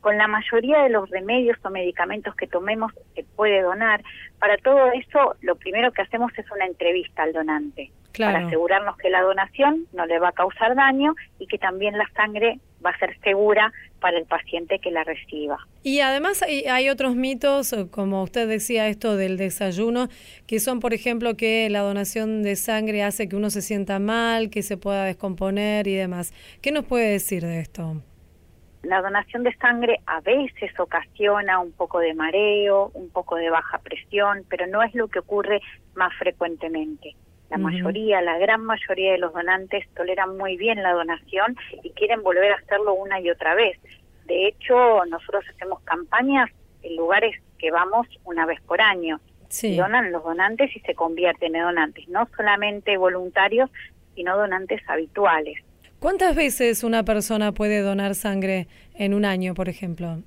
[0.00, 4.02] Con la mayoría de los remedios o medicamentos que tomemos se puede donar.
[4.38, 9.10] Para todo eso, lo primero que hacemos es una entrevista al donante para asegurarnos que
[9.10, 12.98] la donación no le va a causar daño y que también la sangre va a
[12.98, 15.58] ser segura para el paciente que la reciba.
[15.82, 20.08] Y además hay, otros mitos, como usted decía, esto del desayuno,
[20.46, 24.50] que son, por ejemplo, que la donación de sangre hace que uno se sienta mal,
[24.50, 26.32] que se pueda descomponer y demás.
[26.60, 28.02] ¿Qué nos puede decir de esto?
[28.82, 33.78] La donación de sangre a veces ocasiona un poco de mareo, un poco de baja
[33.78, 35.62] presión, pero no es lo que ocurre
[35.94, 37.16] más frecuentemente.
[37.50, 42.22] La mayoría, la gran mayoría de los donantes toleran muy bien la donación y quieren
[42.22, 43.78] volver a hacerlo una y otra vez.
[44.26, 46.50] De hecho, nosotros hacemos campañas
[46.82, 49.20] en lugares que vamos una vez por año.
[49.76, 53.70] Donan los donantes y se convierten en donantes, no solamente voluntarios,
[54.14, 55.58] sino donantes habituales.
[56.00, 60.18] ¿Cuántas veces una persona puede donar sangre en un año, por ejemplo?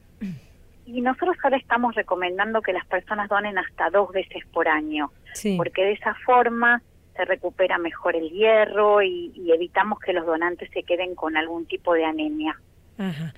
[0.85, 5.11] Y nosotros ahora estamos recomendando que las personas donen hasta dos veces por año,
[5.57, 6.81] porque de esa forma
[7.17, 11.93] se recupera mejor el hierro y, evitamos que los donantes se queden con algún tipo
[11.93, 12.57] de anemia.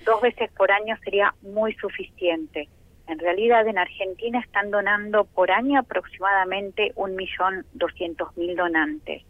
[0.06, 2.68] Dos veces por año sería muy suficiente.
[3.06, 9.22] En realidad en Argentina están donando por año aproximadamente un millón doscientos mil donantes,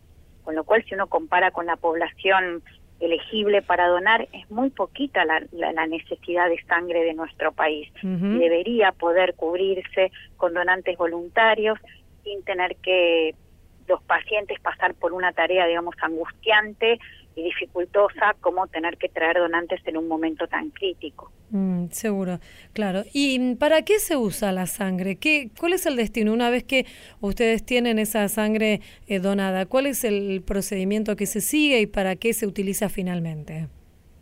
[0.44, 2.62] con lo cual si uno compara con la población
[3.00, 5.40] elegible para donar es muy poquita la,
[5.86, 11.78] necesidad de sangre de nuestro país y debería poder cubrirse con donantes voluntarios
[12.22, 13.34] sin tener que
[13.90, 16.98] los pacientes pasar por una tarea, digamos, angustiante
[17.34, 21.30] y dificultosa como tener que traer donantes en un momento tan crítico.
[21.50, 22.38] Mm, seguro,
[22.72, 23.02] claro.
[23.12, 25.16] ¿Y para qué se usa la sangre?
[25.16, 26.32] ¿Qué, ¿Cuál es el destino?
[26.32, 26.86] Una vez que
[27.20, 32.16] ustedes tienen esa sangre eh, donada, ¿cuál es el procedimiento que se sigue y para
[32.16, 33.66] qué se utiliza finalmente?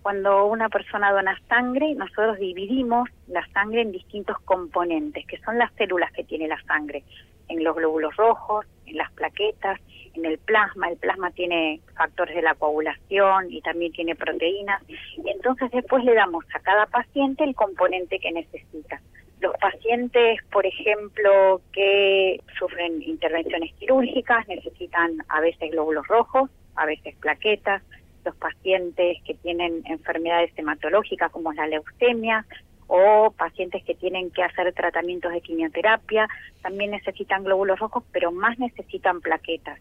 [0.02, 5.70] Cuando una persona dona sangre, nosotros dividimos la sangre en distintos componentes, que son las
[5.74, 7.04] células que tiene la sangre,
[7.48, 9.80] en los glóbulos rojos, en las plaquetas,
[10.14, 10.88] en el plasma.
[10.88, 14.82] El plasma tiene factores de la coagulación y también tiene proteínas.
[14.88, 19.00] Y entonces después le damos a cada paciente el componente que necesita.
[19.40, 27.14] Los pacientes, por ejemplo, que sufren intervenciones quirúrgicas necesitan a veces glóbulos rojos, a veces
[27.16, 27.82] plaquetas.
[28.24, 32.44] Los pacientes que tienen enfermedades hematológicas como la leucemia
[32.88, 36.28] o pacientes que tienen que hacer tratamientos de quimioterapia,
[36.62, 39.78] también necesitan glóbulos rojos, pero más necesitan plaquetas.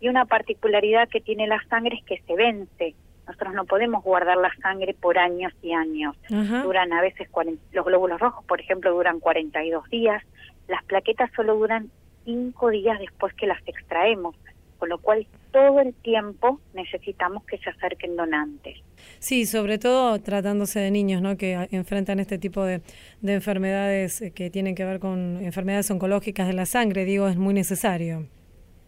[0.00, 2.94] Y una particularidad que tiene la sangre es que se vence.
[3.26, 6.16] Nosotros no podemos guardar la sangre por años y años.
[6.28, 7.28] Duran a veces,
[7.72, 10.22] los glóbulos rojos, por ejemplo, duran 42 días.
[10.68, 11.90] Las plaquetas solo duran
[12.24, 14.36] 5 días después que las extraemos
[14.82, 18.80] con lo cual todo el tiempo necesitamos que se acerquen donantes.
[19.20, 21.36] Sí, sobre todo tratándose de niños ¿no?
[21.36, 22.80] que enfrentan este tipo de,
[23.22, 27.54] enfermedades eh, que tienen que ver con enfermedades oncológicas de la sangre, digo, es muy
[27.54, 28.26] necesario.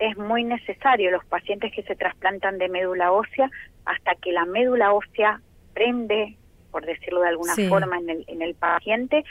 [0.00, 3.48] Es muy necesario los pacientes que se trasplantan de médula ósea
[3.84, 5.42] hasta que la médula ósea
[5.74, 6.36] prende,
[6.72, 9.22] por decirlo de alguna forma, en el, en el paciente,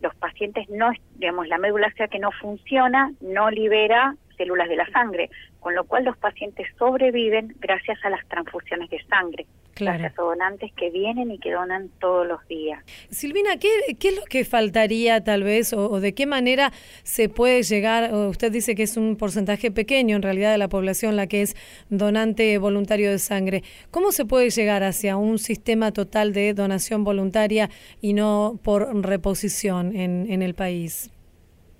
[0.00, 4.86] los pacientes no, digamos, la médula ósea que no funciona no libera células de la
[4.86, 5.28] sangre,
[5.60, 9.46] con lo cual los pacientes sobreviven gracias a las transfusiones de sangre.
[9.76, 12.82] Gracias a donantes que vienen y que donan todos los días.
[13.10, 13.68] Silvina, ¿qué,
[14.00, 16.72] qué es lo que faltaría tal vez o, de qué manera
[17.04, 18.12] se puede llegar?
[18.12, 21.54] Usted dice que es un porcentaje pequeño en realidad de la población la que es
[21.90, 23.62] donante voluntario de sangre.
[23.92, 29.94] ¿Cómo se puede llegar hacia un sistema total de donación voluntaria y no por reposición
[29.94, 31.12] en, en el país?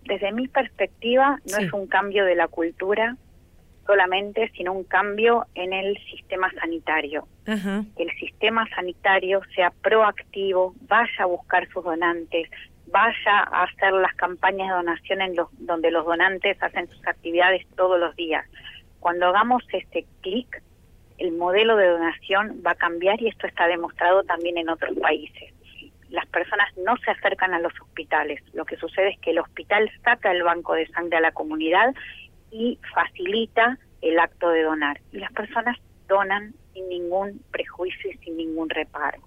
[0.09, 3.17] desde mi perspectiva, no es un cambio de la cultura
[3.89, 7.27] solamente, sino un cambio en el sistema sanitario.
[7.47, 12.51] Que el sistema sanitario sea proactivo, vaya a buscar sus donantes,
[12.89, 17.67] vaya a hacer las campañas de donación en los, donde los donantes hacen sus actividades
[17.77, 18.45] todos los días.
[19.01, 20.63] Cuando hagamos este clic,
[21.17, 25.55] el modelo de donación va a cambiar y esto está demostrado también en otros países
[26.11, 28.41] las personas no se acercan a los hospitales.
[28.55, 31.95] Lo que sucede es que el hospital saca el banco de sangre a la comunidad
[32.51, 35.01] y facilita el acto de donar.
[35.13, 35.77] Y las personas
[36.09, 39.21] donan sin ningún prejuicio y sin ningún reparo.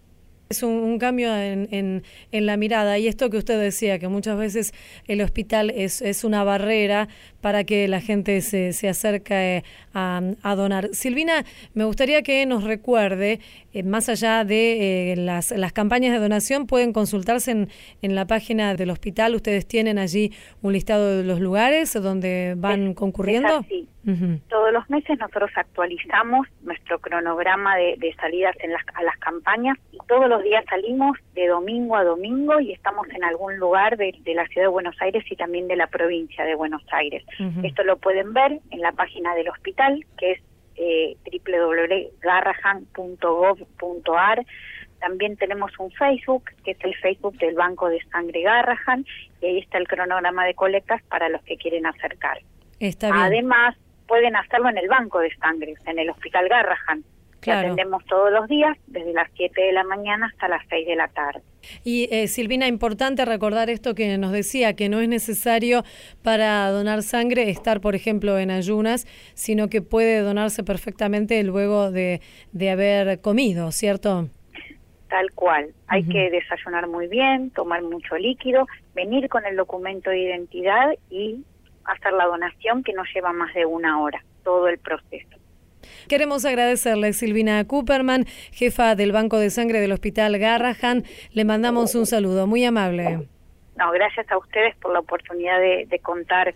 [0.52, 4.74] Es un, cambio en, en, la mirada y esto que usted decía, que muchas veces
[5.08, 7.08] el hospital es, es una barrera
[7.39, 10.89] para que la gente se, se acerque a, a, donar.
[10.91, 13.39] Silvina, me gustaría que nos recuerde,
[13.74, 17.70] eh, más allá de eh, las, las campañas de donación, pueden consultarse en,
[18.02, 19.34] en la página del hospital.
[19.36, 23.66] Ustedes tienen allí un listado de los lugares donde van concurriendo.
[24.49, 29.78] Todos los meses nosotros actualizamos nuestro cronograma de, de salidas en las, a las campañas
[29.91, 34.14] y todos los días salimos de domingo a domingo y estamos en algún lugar de,
[34.24, 37.24] de la ciudad de Buenos Aires y también de la provincia de Buenos Aires.
[37.64, 40.42] Esto lo pueden ver en la página del hospital, que es
[40.76, 41.16] eh,
[41.46, 44.46] www.garrahan.gov.ar.
[45.00, 49.06] También tenemos un Facebook, que es el Facebook del Banco de Sangre Garrahan,
[49.42, 52.42] y ahí está el cronograma de colectas para los que quieren acercar.
[52.80, 53.22] Está bien.
[53.22, 53.78] Además,
[54.08, 57.04] pueden hacerlo en el Banco de Sangre, en el Hospital Garrahan.
[57.50, 61.08] Atendemos todos los días, desde las 7 de la mañana hasta las 6 de la
[61.08, 61.42] tarde.
[61.84, 65.84] Y eh, Silvina, importante recordar esto que nos decía, que no es necesario
[66.24, 72.22] para donar sangre estar, por ejemplo, en ayunas, sino que puede donarse perfectamente luego de,
[72.52, 74.28] de haber comido, ¿cierto?
[75.10, 75.74] Tal cual.
[75.88, 81.44] Hay que desayunar muy bien, tomar mucho líquido, venir con el documento de identidad y
[81.86, 85.41] hacer la donación que no lleva más de una hora, todo el proceso.
[86.12, 91.05] Queremos agradecerle a Silvina Cooperman, jefa del Banco de Sangre del Hospital Garrahan.
[91.32, 93.30] Le mandamos un saludo, muy amable.
[93.78, 96.53] No, gracias a ustedes por la oportunidad de, contar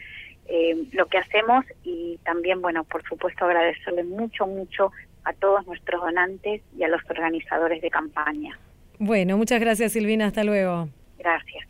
[0.49, 4.91] eh, lo que hacemos y también, bueno, por supuesto agradecerle mucho, mucho
[5.23, 8.59] a todos nuestros donantes y a los organizadores de campaña.
[8.99, 10.89] Bueno, muchas gracias Silvina, hasta luego.
[11.17, 11.65] Gracias.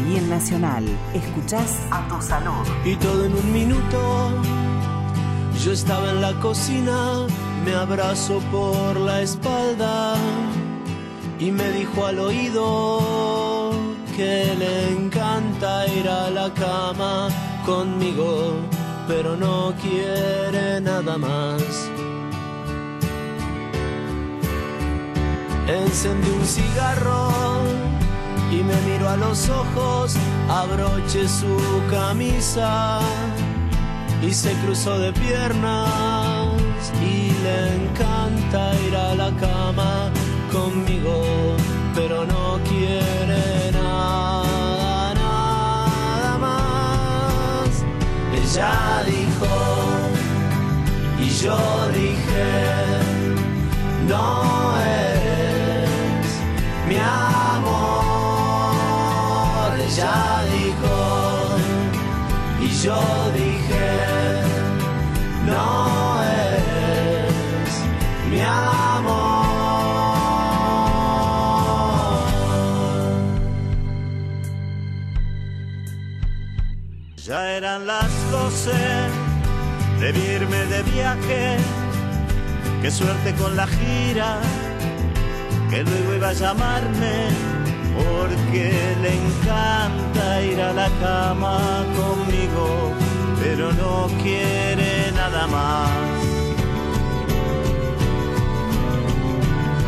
[0.00, 0.84] Seguí en Nacional.
[1.12, 2.66] Escuchás a tu salud.
[2.86, 4.32] Y todo en un minuto.
[5.62, 7.26] Yo estaba en la cocina,
[7.66, 10.14] me abrazó por la espalda
[11.38, 13.72] y me dijo al oído
[14.16, 17.28] que le encanta ir a la cama
[17.66, 18.54] conmigo,
[19.06, 21.90] pero no quiere nada más.
[25.68, 27.30] Encendí un cigarro
[28.50, 28.74] y me
[29.08, 30.16] a los ojos,
[30.48, 31.56] abroche su
[31.90, 33.00] camisa
[34.22, 35.88] y se cruzó de piernas
[37.00, 40.10] y le encanta ir a la cama
[40.52, 41.56] conmigo,
[41.94, 47.84] pero no quiere nada, nada más.
[48.34, 49.56] Ella dijo
[51.20, 51.58] y yo
[51.94, 52.50] dije,
[54.08, 56.40] no eres
[56.88, 57.39] mi amor
[60.00, 60.96] ella dijo
[62.60, 63.00] y yo
[63.34, 63.88] dije,
[65.46, 67.72] no eres
[68.30, 69.40] mi amor.
[77.16, 78.70] Ya eran las doce,
[80.00, 81.56] de irme de viaje,
[82.82, 84.40] qué suerte con la gira,
[85.68, 87.28] que luego iba a llamarme
[87.94, 89.69] porque le encanta
[91.00, 92.92] cama conmigo,
[93.40, 95.90] pero no quiere nada más.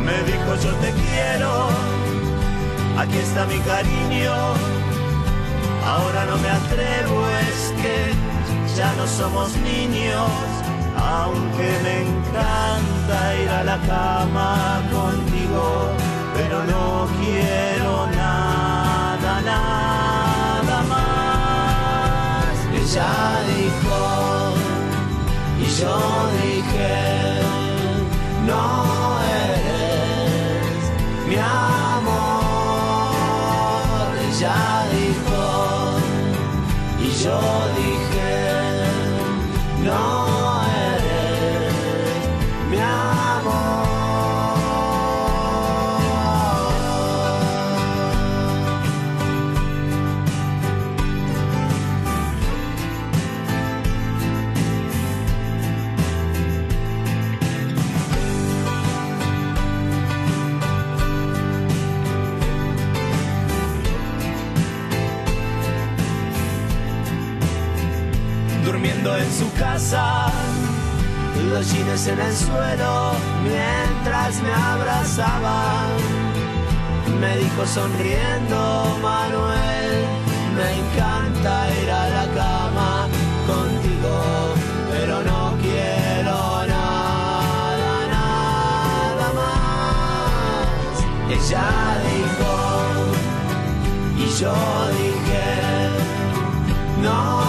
[0.06, 1.52] Me dijo yo te quiero,
[2.98, 4.34] aquí está mi cariño,
[5.86, 7.16] ahora no me atrevo,
[7.48, 7.96] es que
[8.76, 10.30] ya no somos niños,
[10.96, 20.01] aunque me encanta ir a la cama contigo pero no quiero nada, nada.
[22.84, 23.14] Ella
[23.46, 24.00] dijo
[25.60, 25.96] y yo
[26.42, 26.94] dije,
[28.44, 28.64] no
[29.46, 30.82] eres
[31.28, 32.42] mi amor.
[34.28, 34.60] Ella
[34.90, 35.42] dijo
[37.00, 37.38] y yo
[37.76, 38.34] dije,
[39.84, 40.31] no.
[69.62, 70.26] Casa,
[71.50, 73.12] los jeans en el suelo
[73.44, 75.58] mientras me abrazaba.
[77.20, 78.58] Me dijo sonriendo,
[79.00, 79.92] Manuel,
[80.56, 82.90] me encanta ir a la cama
[83.50, 84.16] contigo,
[84.90, 86.38] pero no quiero
[86.74, 90.94] nada, nada más.
[91.36, 91.68] Ella
[92.10, 92.52] dijo,
[94.24, 94.54] y yo
[94.98, 95.46] dije,
[97.04, 97.41] no.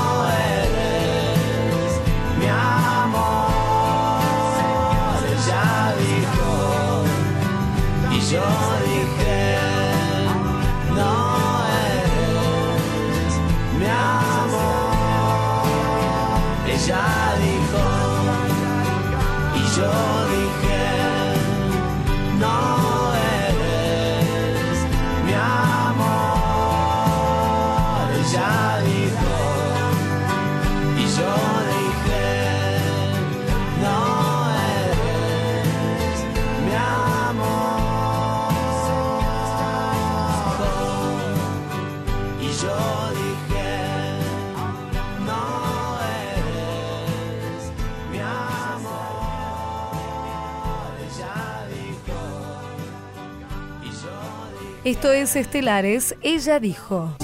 [54.86, 57.16] Esto es Estelares, ella dijo.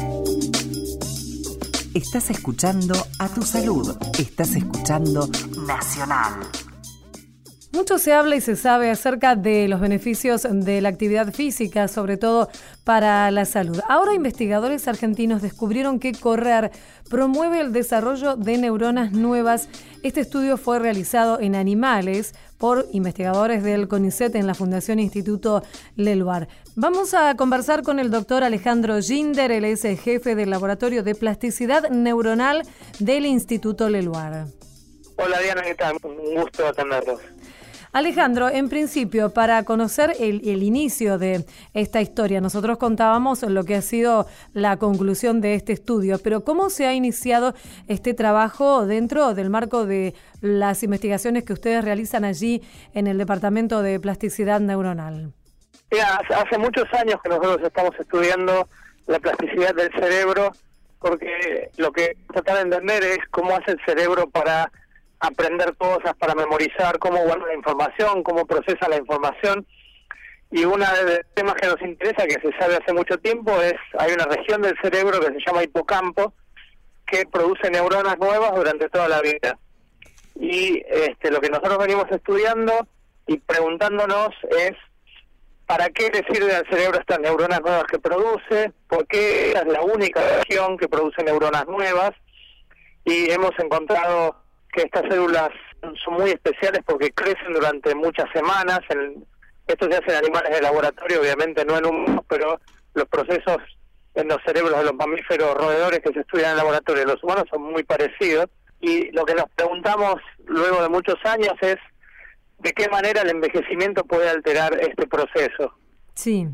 [1.94, 3.98] Estás escuchando a tu salud.
[4.18, 5.28] Estás escuchando
[5.68, 6.36] Nacional.
[7.74, 12.16] Mucho se habla y se sabe acerca de los beneficios de la actividad física, sobre
[12.16, 12.48] todo
[12.86, 13.82] para la salud.
[13.90, 16.72] Ahora investigadores argentinos descubrieron que correr
[17.10, 19.68] promueve el desarrollo de neuronas nuevas.
[20.02, 25.64] Este estudio fue realizado en animales por investigadores del CONICET en la Fundación Instituto
[25.96, 26.48] Leluar.
[26.76, 31.90] Vamos a conversar con el doctor Alejandro Ginder, él es jefe del Laboratorio de Plasticidad
[31.90, 32.62] Neuronal
[33.00, 34.46] del Instituto Leluar.
[35.16, 35.98] Hola Diana, ¿qué tal?
[36.04, 37.20] Un gusto atenderlos.
[37.92, 43.76] Alejandro, en principio, para conocer el, el, inicio de esta historia, nosotros contábamos lo que
[43.76, 47.56] ha sido la conclusión de este estudio, pero ¿cómo se ha iniciado
[47.88, 52.62] este trabajo dentro del marco de las investigaciones que ustedes realizan allí
[52.94, 55.34] en el Departamento de Plasticidad Neuronal?
[55.92, 58.70] Mira, hace muchos años que nosotros estamos estudiando
[59.08, 60.52] la plasticidad del cerebro,
[61.00, 64.72] porque lo que tratar de entender es cómo hace el cerebro para
[65.20, 69.66] aprender cosas, para memorizar, cómo guarda la información, cómo procesa la información.
[70.52, 73.76] Y uno de los temas que nos interesa, que se sabe hace mucho tiempo, es
[73.98, 76.34] hay una región del cerebro que se llama hipocampo,
[77.06, 79.58] que produce neuronas nuevas durante toda la vida.
[80.40, 82.88] Y este, lo que nosotros venimos estudiando
[83.28, 84.72] y preguntándonos es,
[85.66, 88.72] ¿para qué le sirve al cerebro estas neuronas nuevas que produce?
[88.88, 92.12] ¿Por qué es la única región que produce neuronas nuevas?
[93.06, 94.36] Y hemos encontrado
[94.72, 95.50] que estas células
[96.04, 98.80] son muy especiales porque crecen durante muchas semanas.
[98.90, 99.26] En,
[99.68, 102.60] esto se hace en animales de laboratorio, obviamente no en humanos, pero
[102.94, 103.58] los procesos
[104.16, 107.24] en los cerebros de los mamíferos roedores que se estudian en el laboratorio de los
[107.24, 108.48] humanos son muy parecidos.
[108.82, 110.16] Y lo que nos preguntamos
[110.46, 111.78] luego de muchos años es
[112.60, 115.74] de qué manera el envejecimiento puede alterar este proceso.
[116.14, 116.48] Sí.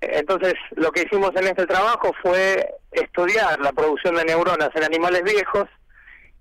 [0.00, 5.22] Entonces, lo que hicimos en este trabajo fue estudiar la producción de neuronas en animales
[5.22, 5.66] viejos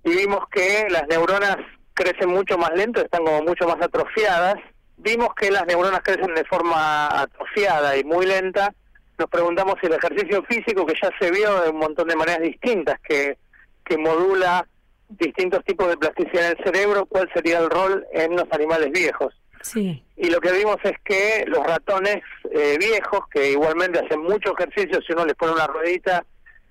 [0.06, 1.58] y vimos que las neuronas
[1.96, 4.56] crecen mucho más lento, están como mucho más atrofiadas.
[4.98, 8.72] Vimos que las neuronas crecen de forma atrofiada y muy lenta.
[9.18, 12.42] Nos preguntamos si el ejercicio físico, que ya se vio de un montón de maneras
[12.42, 13.40] distintas, que,
[13.84, 14.68] que modula
[15.10, 19.34] distintos tipos de plasticidad en el cerebro, cuál sería el rol en los animales viejos.
[19.62, 20.04] Sí.
[20.18, 22.18] Y lo que vimos es que los ratones
[22.52, 26.24] eh, viejos, que igualmente hacen mucho ejercicio, si uno les pone una ruedita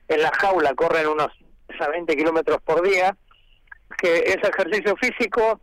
[0.06, 1.32] en la jaula, corren unos
[1.80, 3.16] a 20 kilómetros por día,
[4.04, 5.60] que ese ejercicio físico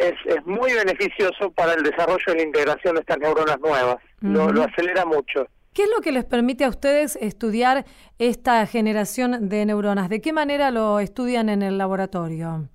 [0.00, 3.96] es, es, muy beneficioso para el desarrollo y la integración de estas neuronas nuevas.
[4.20, 4.32] Uh -huh.
[4.32, 5.46] lo, lo acelera mucho.
[5.72, 7.86] ¿Qué es lo que les permite a ustedes estudiar
[8.18, 10.08] esta generación de neuronas?
[10.10, 12.68] ¿De qué manera lo estudian en el laboratorio?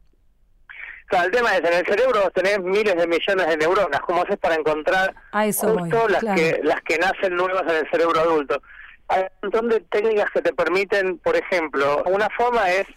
[1.05, 4.01] Claro, el tema es, en el cerebro tenés miles de millones de neuronas.
[4.01, 6.41] ¿Cómo haces para encontrar a eso justo voy, las, claro.
[6.41, 8.61] que, las que nacen nuevas en el cerebro adulto?
[9.09, 12.87] Hay un montón de técnicas que te permiten, por ejemplo, una forma es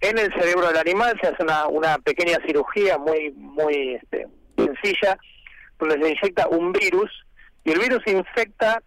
[0.00, 4.26] en el cerebro del animal se hace una, una pequeña cirugía muy muy este,
[4.56, 5.18] sencilla
[5.78, 7.10] donde se inyecta un virus
[7.64, 8.82] y el virus infecta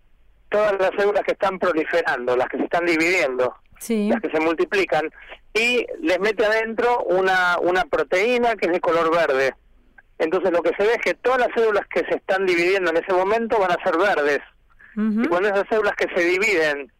[0.50, 4.10] todas las células que están proliferando, las que se están dividiendo, sí.
[4.10, 5.10] las que se multiplican
[5.54, 9.54] y les mete adentro una una proteína que es de color verde.
[10.18, 12.98] Entonces lo que se ve es que todas las células que se están dividiendo en
[12.98, 14.40] ese momento van a ser verdes.
[14.98, 15.26] Uh -huh.
[15.26, 16.92] Y cuando esas células que se dividen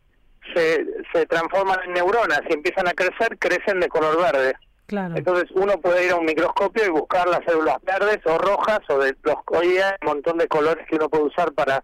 [0.54, 4.54] se, se transforman en neuronas y empiezan a crecer, crecen de color verde.
[4.86, 5.16] Claro.
[5.16, 8.98] Entonces uno puede ir a un microscopio y buscar las células verdes o rojas o
[8.98, 11.84] de los hoy hay un montón de colores que uno puede usar para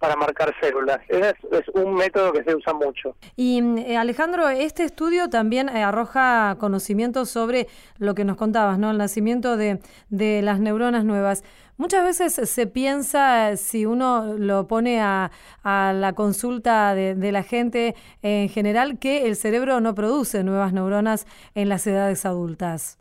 [0.00, 0.98] para marcar células.
[1.08, 3.14] Ese es, es, un método que se usa mucho.
[3.36, 8.90] Y eh, Alejandro, este estudio también eh, arroja conocimientos sobre lo que nos contabas, ¿no?
[8.90, 11.44] El nacimiento de, de las neuronas nuevas.
[11.80, 15.30] Muchas veces se piensa, si uno lo pone a,
[15.64, 21.26] la consulta de, de, la gente en general, que el cerebro no produce nuevas neuronas
[21.54, 22.98] en las edades adultas.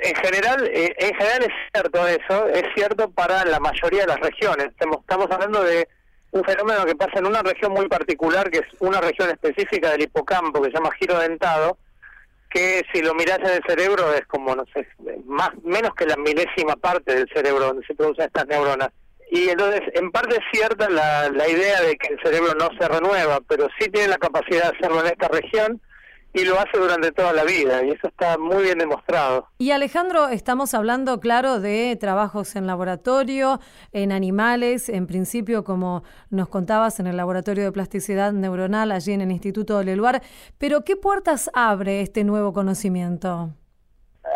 [0.00, 4.20] En general, eh, en general es cierto eso, es cierto para la mayoría de las
[4.20, 4.68] regiones.
[4.68, 5.86] Estamos hablando de
[6.30, 10.04] un fenómeno que pasa en una región muy particular, que es una región específica del
[10.04, 11.76] hipocampo, que se llama giro dentado,
[12.50, 14.86] que si lo mirás en el cerebro es como, no sé,
[15.26, 18.90] más menos que la milésima parte del cerebro donde se producen estas neuronas.
[19.30, 22.88] Y entonces, en parte es cierta la, la idea de que el cerebro no se
[22.88, 25.80] renueva, pero sí tiene la capacidad de hacerlo en esta región,
[26.32, 29.48] y lo hace durante toda la vida y eso está muy bien demostrado.
[29.58, 33.60] Y Alejandro, estamos hablando, claro, de trabajos en laboratorio,
[33.92, 39.22] en animales, en principio, como nos contabas, en el laboratorio de plasticidad neuronal allí en
[39.22, 40.22] el Instituto Leluar,
[40.58, 43.50] pero ¿qué puertas abre este nuevo conocimiento?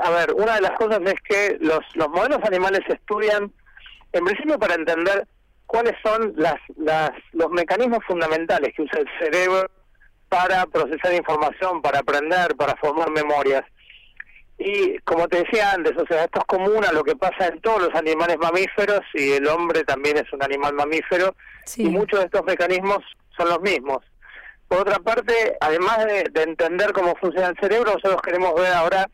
[0.03, 3.53] A ver, una de las cosas es que los, los modelos animales se estudian,
[4.13, 5.29] en principio, para entender
[5.67, 9.71] cuáles son las, las, los mecanismos fundamentales que usa el cerebro
[10.33, 13.65] para procesar información, para aprender, para formar memorias.
[14.57, 17.61] Y como te decía antes, o sea, esto es común a lo que pasa en
[17.61, 21.37] todos los animales mamíferos y el hombre también es un animal mamífero
[21.77, 23.01] y muchos de estos mecanismos
[23.37, 23.99] son los mismos.
[24.69, 29.11] Por otra parte, además de, de, entender cómo funciona el cerebro, nosotros queremos ver ahora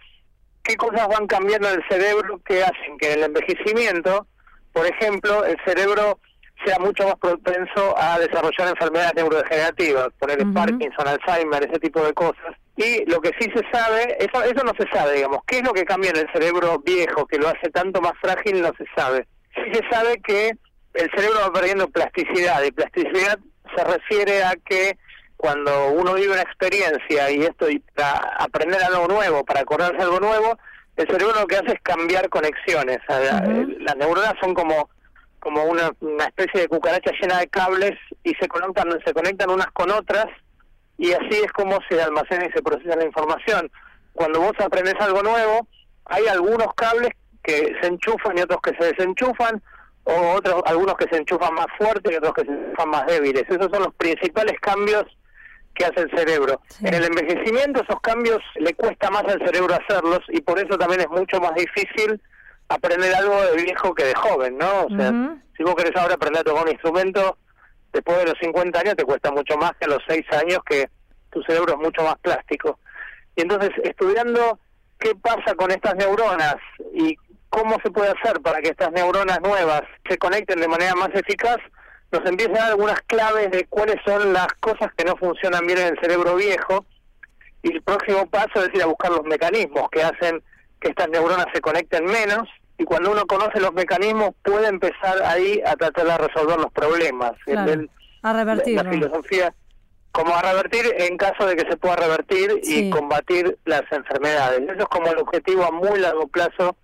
[0.62, 4.28] qué cosas van cambiando en el cerebro que hacen que en el envejecimiento,
[4.72, 6.20] por ejemplo, el cerebro
[6.64, 12.56] sea mucho más propenso a desarrollar enfermedades neurodegenerativas, poner Parkinson, Alzheimer, ese tipo de cosas.
[12.76, 15.72] Y lo que sí se sabe, eso, eso no se sabe, digamos, qué es lo
[15.72, 19.26] que cambia en el cerebro viejo que lo hace tanto más frágil, no se sabe.
[19.54, 20.52] Sí se sabe que
[20.94, 23.38] el cerebro va perdiendo plasticidad, y plasticidad
[23.76, 24.96] se refiere a que
[25.36, 30.18] cuando uno vive una experiencia y esto y para aprender algo nuevo, para acordarse algo
[30.20, 30.59] nuevo,
[30.96, 32.98] el cerebro lo que hace es cambiar conexiones.
[33.09, 34.90] Las neuronas son como
[35.41, 37.93] como una, una especie de cucaracha llena de cables
[38.24, 40.26] y se conectan, se conectan unas con otras
[40.97, 43.70] y así es como se almacena y se procesa la información.
[44.12, 45.68] Cuando vos aprendes algo nuevo,
[46.07, 47.11] hay algunos cables
[47.43, 49.62] que se enchufan y otros que se desenchufan,
[50.05, 53.45] o otros algunos que se enchufan más fuerte y otros que se enchufan más débiles.
[53.49, 55.05] Esos son los principales cambios
[55.74, 56.61] que hace el cerebro.
[56.80, 61.03] En el envejecimiento esos cambios le cuesta más al cerebro hacerlos y por eso también
[61.03, 62.20] es mucho más difícil
[62.68, 64.84] aprender algo de viejo que de joven, ¿no?
[64.84, 65.12] O sea,
[65.56, 67.38] si vos querés ahora aprender a tocar un instrumento,
[67.92, 70.88] después de los 50 años te cuesta mucho más que a los 6 años que
[71.30, 72.78] tu cerebro es mucho más plástico.
[73.36, 74.58] Y entonces, estudiando
[74.98, 76.56] qué pasa con estas neuronas
[76.92, 77.16] y
[77.48, 81.58] cómo se puede hacer para que estas neuronas nuevas se conecten de manera más eficaz,
[82.10, 85.78] nos empieza a dar algunas claves de cuáles son las cosas que no funcionan bien
[85.78, 86.84] en el cerebro viejo.
[87.62, 90.42] Y el próximo paso es ir a buscar los mecanismos que hacen
[90.80, 92.48] que estas neuronas se conecten menos
[92.78, 97.32] y cuando uno conoce los mecanismos puede empezar ahí a tratar de resolver los problemas.
[98.22, 98.76] a revertir.
[98.76, 99.54] La, filosofía
[100.12, 104.62] como a revertir en caso de que se pueda revertir y combatir las enfermedades.
[104.68, 106.76] Eso es como el objetivo a muy largo plazo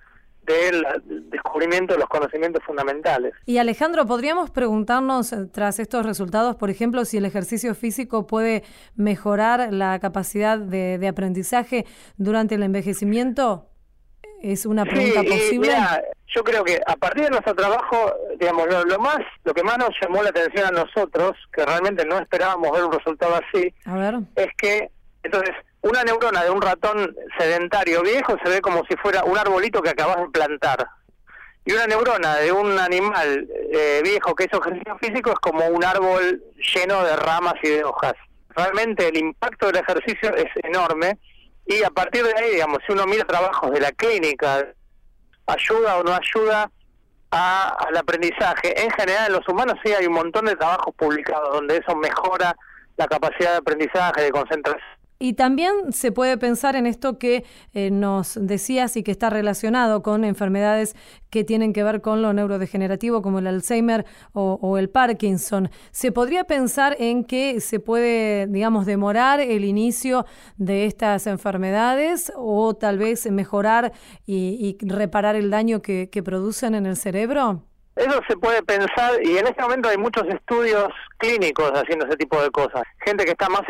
[0.47, 0.85] del
[1.31, 3.33] descubrimiento de los conocimientos fundamentales.
[3.47, 8.63] Y Alejandro, ¿podríamos preguntarnos eh, tras estos resultados, por ejemplo, si el ejercicio físico puede
[8.95, 11.87] mejorar la capacidad de, de aprendizaje
[12.19, 13.71] durante el envejecimiento?
[14.45, 15.75] ¿Es una pregunta posible?
[16.27, 19.89] yo creo que a partir de nuestro trabajo, digamos, lo, más, lo que más nos
[20.03, 23.73] llamó la atención a nosotros, que realmente no esperábamos ver un resultado así,
[24.37, 24.91] es que,
[25.23, 29.81] entonces, una neurona de un ratón sedentario viejo se ve como si fuera un arbolito
[29.81, 30.87] que acabas de plantar.
[31.65, 35.83] Y una neurona de un animal eh, viejo que hizo ejercicio físico es como un
[35.83, 36.43] árbol
[36.75, 38.13] lleno de ramas y de hojas.
[38.51, 41.19] Realmente el impacto del ejercicio es enorme
[41.67, 44.67] y a partir de ahí, digamos, si uno mira trabajos de la clínica,
[45.47, 46.71] ayuda o no ayuda
[47.31, 48.81] al aprendizaje.
[48.83, 52.55] En general, en los humanos sí hay un montón de trabajos publicados donde eso mejora
[52.97, 57.91] la capacidad de aprendizaje, de concentración y también se puede pensar en esto que eh,
[57.91, 60.97] nos decías y que está relacionado con enfermedades
[61.31, 65.71] que tienen que ver con lo neurodegenerativo como el Alzheimer o, el Parkinson.
[65.91, 72.75] ¿Se podría pensar en que se puede, digamos, demorar el inicio de estas enfermedades o
[72.75, 73.93] tal vez mejorar
[74.27, 77.63] y, reparar el daño que, producen en el cerebro?
[77.97, 80.89] Eso se puede pensar y en este momento hay muchos estudios
[81.19, 82.83] clínicos haciendo ese tipo de cosas.
[83.05, 83.63] Gente que está más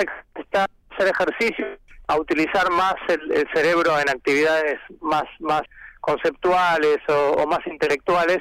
[0.95, 1.67] hacer ejercicio,
[2.07, 5.63] a utilizar más el, cerebro en actividades más, más
[6.01, 8.39] conceptuales o, más intelectuales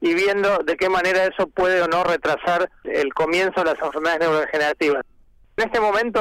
[0.00, 4.20] y viendo de qué manera eso puede o no retrasar el comienzo de las enfermedades
[4.20, 5.04] neurodegenerativas.
[5.56, 6.20] En este momento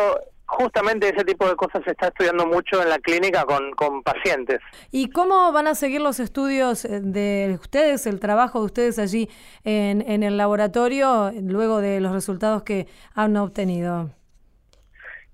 [0.51, 4.59] justamente ese tipo de cosas se está estudiando mucho en la clínica con, con pacientes.
[4.91, 9.29] ¿Y cómo van a seguir los estudios de ustedes, el trabajo de ustedes allí
[9.63, 14.09] en, en el laboratorio luego de los resultados que han obtenido?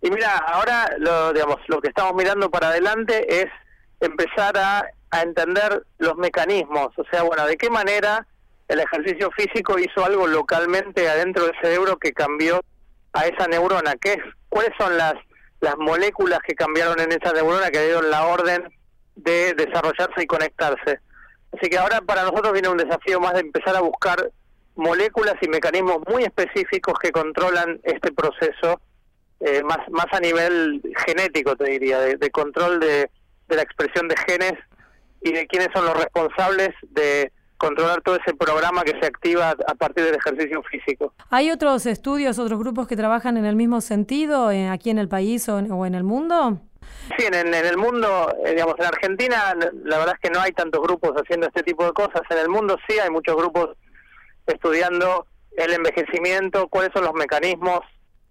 [0.02, 3.48] Y mira, ahora lo, digamos, lo que estamos mirando para adelante es
[4.00, 8.28] empezar a, a entender los mecanismos, o sea, bueno, de qué manera
[8.68, 12.62] el ejercicio físico hizo algo localmente adentro del cerebro que cambió
[13.14, 14.20] a esa neurona, ¿qué es,
[14.50, 15.16] cuáles son las,
[15.62, 18.70] las moléculas que cambiaron en esa neurona que dieron la orden
[19.16, 21.00] de desarrollarse y conectarse.
[21.54, 24.32] Así que ahora para nosotros viene un desafío más de empezar a buscar
[24.76, 28.80] moléculas y mecanismos muy específicos que controlan este proceso
[29.40, 33.10] eh, más, más a nivel genético, te diría, de, control de,
[33.48, 34.54] de la expresión de genes
[35.22, 39.76] y de quiénes son los responsables de controlar todo ese programa que se activa a
[39.76, 41.14] partir del ejercicio físico.
[41.30, 45.08] ¿Hay otros estudios, otros grupos que trabajan en el mismo sentido eh, aquí en el
[45.08, 46.62] país o en, el mundo?
[47.18, 50.82] Sí, en, el mundo, eh, digamos, en Argentina la verdad es que no hay tantos
[50.82, 52.22] grupos haciendo este tipo de cosas.
[52.30, 53.70] En el mundo sí hay muchos grupos
[54.46, 55.26] estudiando
[55.58, 57.80] el envejecimiento, cuáles son los mecanismos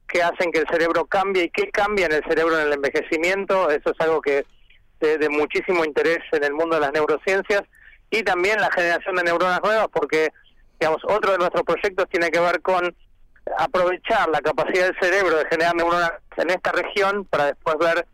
[0.08, 3.70] que hacen que el cerebro cambie y qué cambia en el cerebro en el envejecimiento.
[3.70, 4.44] Eso es algo que
[5.00, 7.62] de muchísimo interés en el mundo de las neurociencias
[8.10, 10.32] y también la generación de neuronas nuevas, porque
[10.80, 12.94] digamos otro de nuestros proyectos tiene que ver con
[13.58, 18.06] aprovechar la capacidad del cerebro de generar neuronas en esta región para después ver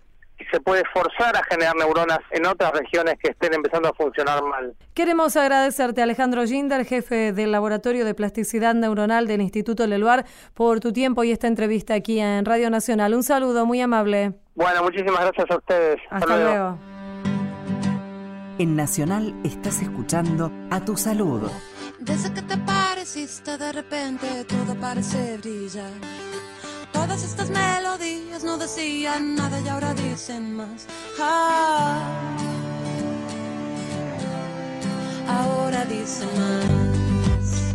[0.50, 4.74] se puede forzar a generar neuronas en otras regiones que estén empezando a funcionar mal.
[4.94, 10.24] Queremos agradecerte, Alejandro Ginder, jefe del Laboratorio de Plasticidad Neuronal del Instituto Leluar,
[10.54, 13.14] por tu tiempo y esta entrevista aquí en Radio Nacional.
[13.14, 14.32] Un saludo muy amable.
[14.54, 16.00] Bueno, muchísimas gracias a ustedes.
[16.10, 16.78] Hasta, luego.
[18.58, 21.50] En Nacional estás escuchando A Tu Salud.
[21.98, 25.90] Desde que te pareciste de repente todo parece brillar.
[26.92, 30.86] Todas estas melodías no decían nada y ahora dicen más.
[31.18, 32.00] Ah,
[35.28, 37.72] ahora dicen más.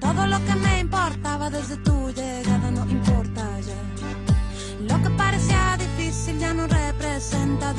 [0.00, 3.80] Todo lo que me importaba desde tu llegada no importa ya.
[4.88, 7.72] Lo que parecía difícil ya no representa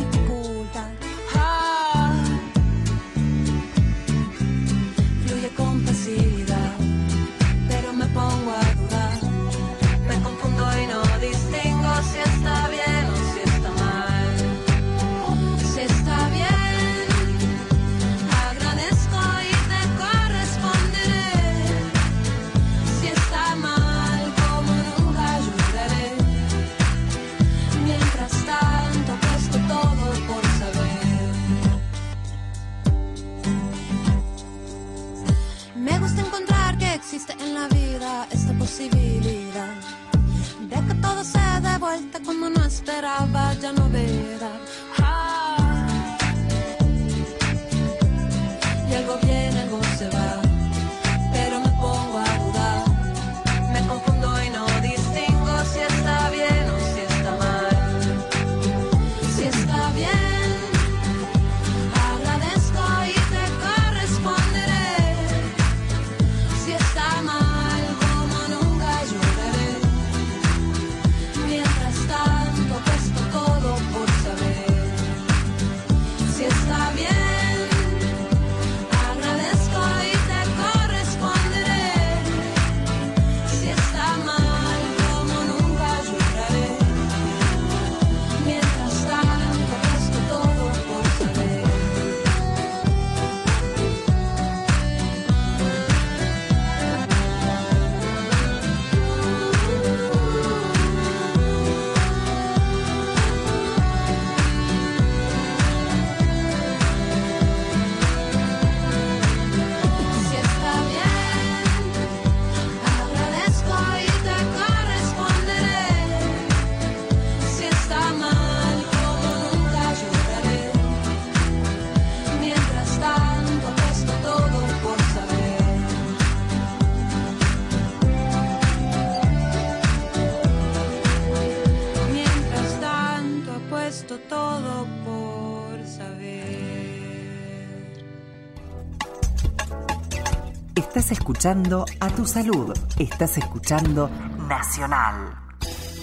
[141.37, 142.73] escuchando A Tu Salud.
[142.97, 144.09] Estás escuchando
[144.49, 145.35] Nacional.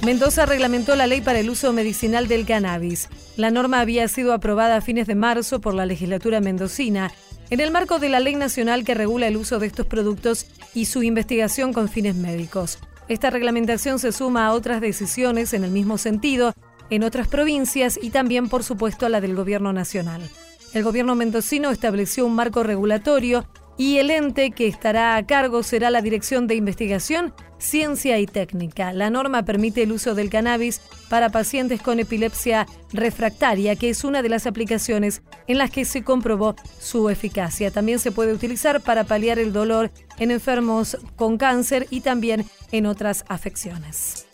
[0.05, 3.09] Mendoza reglamentó la ley para el uso medicinal del cannabis.
[3.37, 7.11] La norma había sido aprobada a fines de marzo por la legislatura mendocina
[7.51, 10.85] en el marco de la ley nacional que regula el uso de estos productos y
[10.85, 12.79] su investigación con fines médicos.
[13.09, 16.55] Esta reglamentación se suma a otras decisiones en el mismo sentido
[16.91, 20.31] en otras provincias y también, por supuesto, a la del Gobierno Nacional.
[20.75, 23.47] El gobierno mendocino estableció un marco regulatorio
[23.77, 28.93] y el ente que estará a cargo será la Dirección de Investigación, Ciencia y Técnica.
[28.93, 34.23] La norma permite el uso del cannabis para pacientes con epilepsia refractaria, que es una
[34.23, 37.71] de las aplicaciones en las que se comprobó su eficacia.
[37.71, 42.87] También se puede utilizar para paliar el dolor en enfermos con cáncer y también en
[42.87, 44.27] otras afecciones.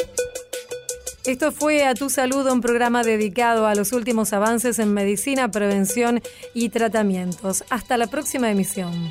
[1.26, 6.22] Esto fue A Tu Salud, un programa dedicado a los últimos avances en medicina, prevención
[6.54, 7.62] y tratamientos.
[7.70, 9.10] Hasta la próxima emisión.